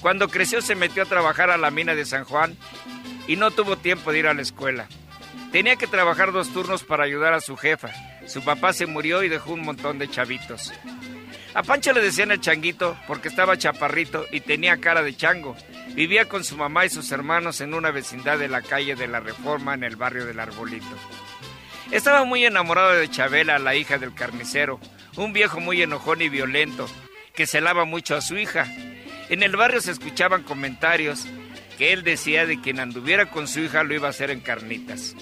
[0.00, 2.56] Cuando creció se metió a trabajar a la mina de San Juan
[3.26, 4.86] y no tuvo tiempo de ir a la escuela.
[5.50, 7.90] Tenía que trabajar dos turnos para ayudar a su jefa.
[8.26, 10.72] Su papá se murió y dejó un montón de chavitos.
[11.54, 15.54] A Pancho le decían el changuito porque estaba chaparrito y tenía cara de chango.
[15.94, 19.20] Vivía con su mamá y sus hermanos en una vecindad de la calle de la
[19.20, 20.96] Reforma en el barrio del Arbolito.
[21.90, 24.80] Estaba muy enamorado de Chabela, la hija del carnicero,
[25.16, 26.86] un viejo muy enojón y violento,
[27.34, 28.66] que celaba mucho a su hija.
[29.28, 31.26] En el barrio se escuchaban comentarios
[31.78, 35.14] que él decía de quien anduviera con su hija lo iba a hacer en carnitas.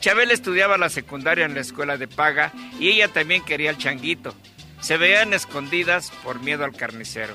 [0.00, 4.34] Chabela estudiaba la secundaria en la escuela de paga y ella también quería al changuito.
[4.80, 7.34] Se veían escondidas por miedo al carnicero.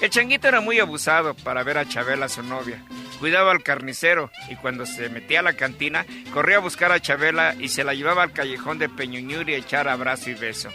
[0.00, 2.82] El changuito era muy abusado para ver a Chabela, su novia.
[3.20, 7.54] Cuidaba al carnicero y cuando se metía a la cantina, corría a buscar a Chabela
[7.58, 10.70] y se la llevaba al callejón de Peñuñur y a echar abrazo y beso.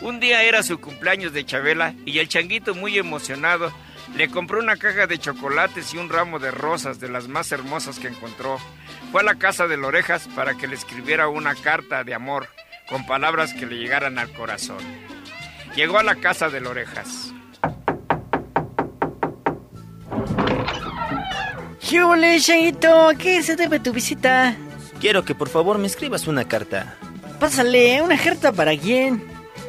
[0.00, 3.72] Un día era su cumpleaños de Chabela y el changuito, muy emocionado,
[4.14, 7.98] le compró una caja de chocolates y un ramo de rosas de las más hermosas
[7.98, 8.58] que encontró.
[9.12, 12.48] Fue a la casa de Lorejas para que le escribiera una carta de amor
[12.88, 14.78] con palabras que le llegaran al corazón.
[15.74, 17.32] Llegó a la casa de Lorejas.
[21.88, 23.10] ¿Qué ole, changuito?
[23.18, 24.56] ¿Qué se debe tu visita?
[25.00, 26.96] Quiero que por favor me escribas una carta.
[27.38, 29.22] Pásale, ¿una carta para quién?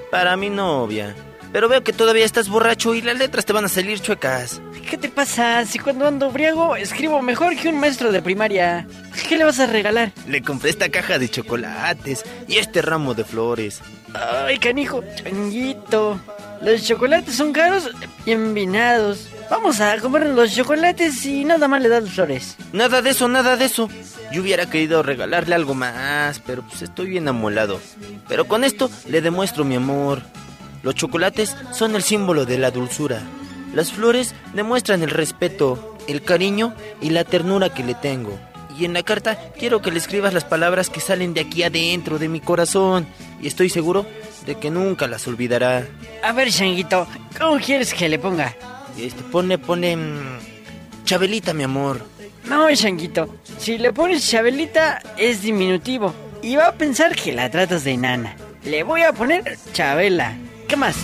[0.09, 1.15] Para mi novia.
[1.52, 4.62] Pero veo que todavía estás borracho y las letras te van a salir chuecas.
[4.89, 5.66] ¿Qué te pasa?
[5.66, 8.88] Si cuando ando briago escribo mejor que un maestro de primaria.
[9.28, 10.12] ¿Qué le vas a regalar?
[10.28, 13.82] Le compré esta caja de chocolates y este ramo de flores.
[14.14, 16.20] Ay, canijo, changuito.
[16.62, 17.89] Los chocolates son caros
[18.26, 19.28] y envinados.
[19.50, 22.56] Vamos a comer los chocolates y nada más le das flores.
[22.74, 23.89] Nada de eso, nada de eso.
[24.32, 27.80] Yo hubiera querido regalarle algo más, pero pues estoy bien amolado.
[28.28, 30.22] Pero con esto le demuestro mi amor.
[30.88, 33.21] Los chocolates son el símbolo de la dulzura.
[33.73, 38.39] Las flores demuestran el respeto, el cariño y la ternura que le tengo.
[38.79, 42.19] Y en la carta quiero que le escribas las palabras que salen de aquí adentro
[42.19, 43.05] de mi corazón.
[43.41, 44.05] Y estoy seguro
[44.45, 45.85] de que nunca las olvidará.
[46.23, 47.05] A ver, changuito,
[47.38, 48.55] ¿cómo quieres que le ponga?
[48.97, 49.97] Este, pone, pone...
[49.97, 50.39] mm,
[51.03, 51.99] Chabelita, mi amor.
[52.45, 57.83] No, changuito, si le pones Chabelita es diminutivo y va a pensar que la tratas
[57.83, 58.38] de nana.
[58.63, 60.38] Le voy a poner Chabela.
[60.68, 60.97] ¿Qué más?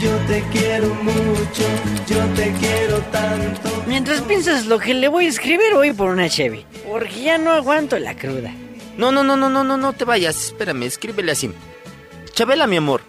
[0.00, 1.64] Yo te quiero mucho,
[2.08, 3.82] yo te quiero tanto.
[3.86, 6.64] Mientras piensas lo que le voy a escribir, voy por una Chevy.
[6.88, 8.52] Porque ya no aguanto la cruda.
[8.96, 10.46] No, no, no, no, no, no, no te vayas.
[10.46, 11.50] Espérame, escríbele así.
[12.32, 13.02] Chabela, mi amor.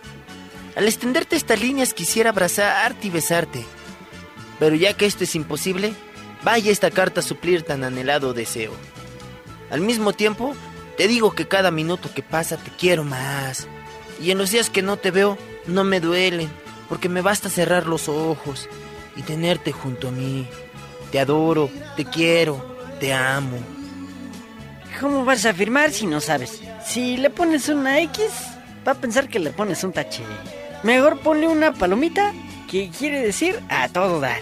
[0.76, 3.66] Al extenderte estas líneas quisiera abrazarte y besarte.
[4.60, 5.94] Pero ya que esto es imposible,
[6.44, 8.74] vaya esta carta a suplir tan anhelado deseo.
[9.70, 10.56] Al mismo tiempo,
[10.98, 13.68] te digo que cada minuto que pasa te quiero más.
[14.22, 16.50] Y en los días que no te veo, no me duelen,
[16.88, 18.68] porque me basta cerrar los ojos
[19.16, 20.48] y tenerte junto a mí.
[21.12, 23.58] Te adoro, te quiero, te amo.
[25.00, 26.62] ¿Cómo vas a firmar si no sabes?
[26.86, 28.26] Si le pones una X,
[28.88, 30.24] va a pensar que le pones un tache.
[30.84, 32.34] Mejor ponle una palomita
[32.70, 34.42] que quiere decir a todo dar.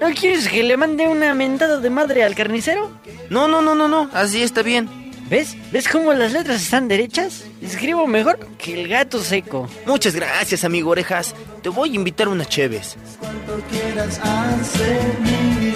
[0.00, 2.90] ¿No quieres que le mande una mentada de madre al carnicero?
[3.30, 5.07] No, no, no, no, no, así está bien.
[5.28, 5.56] ¿Ves?
[5.70, 7.44] ¿Ves cómo las letras están derechas?
[7.60, 9.68] Escribo mejor que el gato seco.
[9.84, 11.34] Muchas gracias, amigo Orejas.
[11.62, 12.96] Te voy a invitar unas cheves.
[13.20, 15.74] Cuanto quieras hacer mí,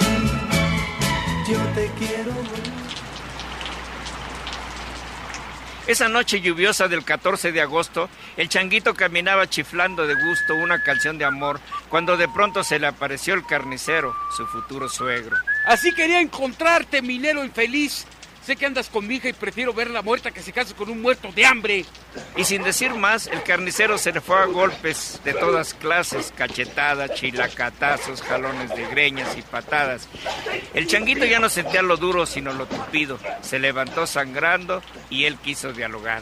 [1.47, 2.33] yo te quiero
[5.85, 11.17] Esa noche lluviosa del 14 de agosto, el changuito caminaba chiflando de gusto una canción
[11.17, 15.35] de amor cuando de pronto se le apareció el carnicero, su futuro suegro.
[15.67, 18.07] Así quería encontrarte, minero infeliz.
[18.45, 21.01] Sé que andas con mi hija y prefiero verla muerta que se case con un
[21.01, 21.85] muerto de hambre.
[22.35, 27.13] Y sin decir más, el carnicero se le fue a golpes de todas clases, cachetadas,
[27.13, 30.09] chilacatazos, jalones de greñas y patadas.
[30.73, 33.17] El changuito ya no sentía lo duro, sino lo tupido.
[33.41, 36.21] Se levantó sangrando y él quiso dialogar.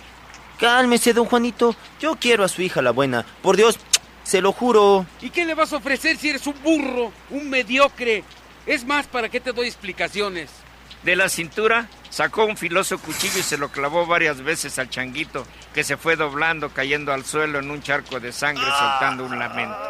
[0.60, 1.76] Cálmese, don Juanito.
[2.00, 3.26] Yo quiero a su hija la buena.
[3.42, 3.80] Por Dios,
[4.24, 5.08] se lo juro.
[5.22, 8.24] ¿Y qué le vas a ofrecer si eres un burro, un mediocre?
[8.68, 10.52] Es más, ¿para qué te doy explicaciones?
[11.02, 15.48] De la cintura sacó un filoso cuchillo y se lo clavó varias veces al changuito,
[15.74, 19.90] que se fue doblando, cayendo al suelo en un charco de sangre, soltando un lamento.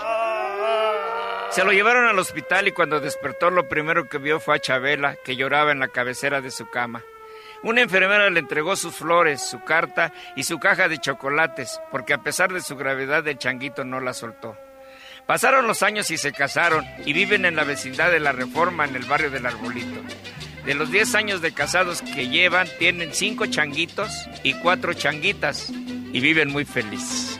[1.50, 5.18] Se lo llevaron al hospital y cuando despertó lo primero que vio fue a Chabela,
[5.26, 7.02] que lloraba en la cabecera de su cama.
[7.64, 12.20] Una enfermera le entregó sus flores, su carta y su caja de chocolates, porque a
[12.20, 14.56] pesar de su gravedad el changuito no la soltó.
[15.28, 18.96] Pasaron los años y se casaron y viven en la vecindad de la Reforma en
[18.96, 20.02] el barrio del Arbolito.
[20.66, 24.12] De los 10 años de casados que llevan, tienen 5 changuitos
[24.44, 27.40] y 4 changuitas y viven muy felices.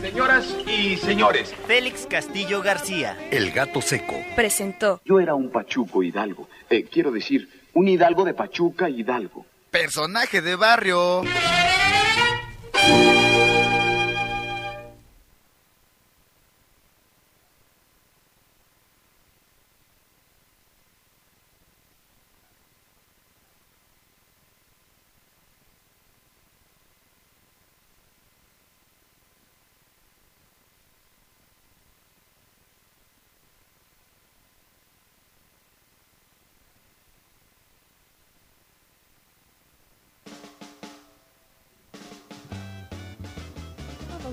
[0.00, 3.16] Señoras y señores, Félix Castillo García.
[3.30, 4.14] El gato seco.
[4.34, 5.02] Presentó.
[5.04, 6.48] Yo era un Pachuco Hidalgo.
[6.70, 9.44] Eh, quiero decir, un Hidalgo de Pachuca Hidalgo.
[9.74, 11.24] Personaje de barrio.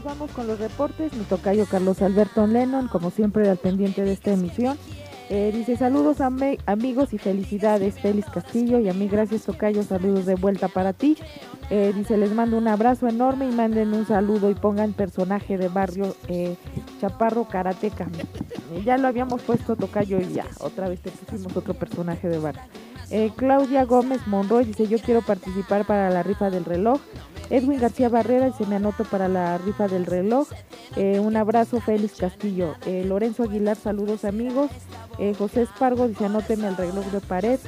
[0.04, 1.14] Vamos con los reportes.
[1.14, 4.78] Mi tocayo Carlos Alberto Lennon, como siempre, al pendiente de esta emisión.
[5.30, 8.80] Eh, dice saludos ami- amigos y felicidades, Félix Castillo.
[8.80, 11.18] Y a mí, gracias tocayo, saludos de vuelta para ti.
[11.70, 15.70] Eh, dice les mando un abrazo enorme y manden un saludo y pongan personaje de
[15.70, 16.58] barrio eh,
[17.00, 18.08] Chaparro Karateca.
[18.84, 22.62] Ya lo habíamos puesto tocayo y ya, otra vez te pusimos otro personaje de barrio.
[23.36, 27.00] Claudia Gómez Monroy dice yo quiero participar para la rifa del reloj.
[27.52, 30.48] Edwin García Barrera dice me anoto para la rifa del reloj.
[30.96, 32.76] Eh, un abrazo Félix Castillo.
[32.86, 34.72] Eh, Lorenzo Aguilar, saludos amigos.
[35.20, 37.60] Eh, José Espargo dice anóteme al reloj de pared.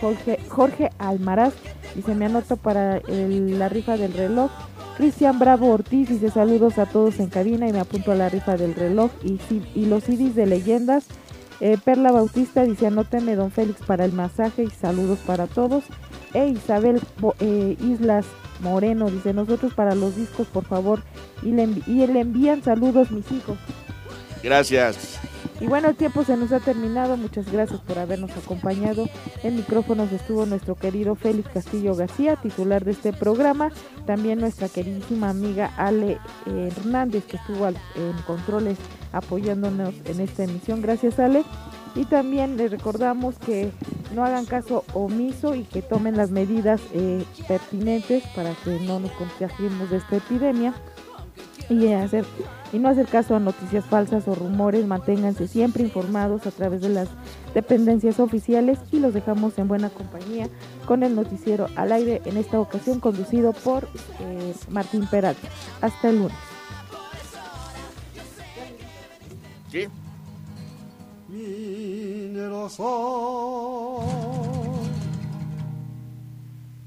[0.00, 1.54] Jorge, Jorge Almaraz
[1.96, 4.50] dice me anoto para el- la rifa del reloj.
[4.96, 8.56] Cristian Bravo Ortiz dice saludos a todos en cabina y me apunto a la rifa
[8.56, 9.10] del reloj.
[9.24, 9.40] Y,
[9.74, 11.04] y los CDs de leyendas.
[11.84, 15.84] Perla Bautista dice anóteme don Félix para el masaje y saludos para todos.
[16.34, 17.00] E Isabel
[17.80, 18.26] Islas
[18.62, 21.02] Moreno dice nosotros para los discos por favor
[21.42, 23.58] y le, envían saludos mis hijos.
[24.42, 25.20] Gracias.
[25.62, 27.16] Y bueno, el tiempo se nos ha terminado.
[27.16, 29.06] Muchas gracias por habernos acompañado.
[29.44, 33.70] En micrófonos estuvo nuestro querido Félix Castillo García, titular de este programa.
[34.04, 37.76] También nuestra queridísima amiga Ale Hernández, que estuvo en
[38.26, 38.76] controles
[39.12, 40.82] apoyándonos en esta emisión.
[40.82, 41.44] Gracias, Ale.
[41.94, 43.70] Y también les recordamos que
[44.16, 49.12] no hagan caso omiso y que tomen las medidas eh, pertinentes para que no nos
[49.12, 50.74] contagiemos de esta epidemia.
[51.80, 52.24] Y hacer
[52.72, 56.88] y no hacer caso a noticias falsas o rumores, manténganse siempre informados a través de
[56.88, 57.08] las
[57.54, 60.48] dependencias oficiales y los dejamos en buena compañía
[60.86, 63.88] con el noticiero al aire, en esta ocasión conducido por
[64.20, 65.48] eh, Martín Peralta.
[65.82, 66.36] Hasta el lunes.
[69.70, 69.86] ¿Sí?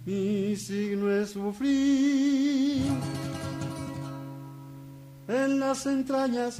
[0.05, 2.83] Mi signo es sufrir
[5.27, 6.59] en las entrañas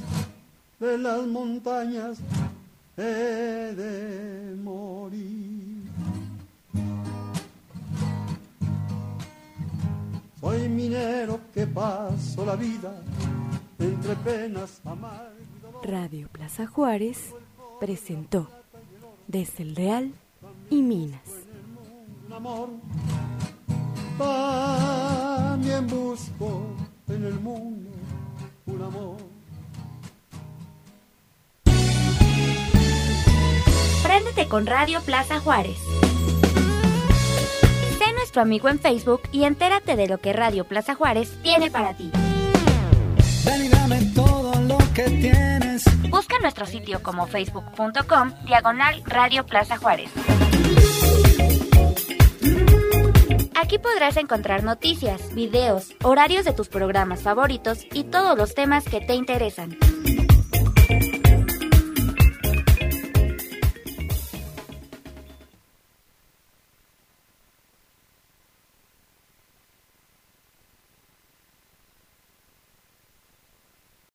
[0.80, 2.18] de las montañas
[2.96, 5.82] he de morir.
[10.40, 12.94] Soy minero que paso la vida
[13.78, 15.32] entre penas amargas.
[15.82, 17.34] Radio Plaza Juárez
[17.80, 18.48] presentó
[19.26, 20.12] Desde el Real
[20.70, 21.20] y Minas.
[22.26, 22.68] Un amor
[24.18, 26.62] también busco
[27.08, 27.95] en el mundo
[28.66, 29.16] un amor.
[34.02, 35.78] Préndete con Radio Plaza Juárez.
[37.98, 41.94] Sé nuestro amigo en Facebook y entérate de lo que Radio Plaza Juárez tiene para
[41.94, 42.10] ti.
[43.44, 45.84] Ven y dame todo lo que tienes.
[46.10, 50.10] Busca nuestro sitio como facebook.com diagonal Radio Plaza Juárez.
[53.58, 59.00] Aquí podrás encontrar noticias, videos, horarios de tus programas favoritos y todos los temas que
[59.00, 59.78] te interesan.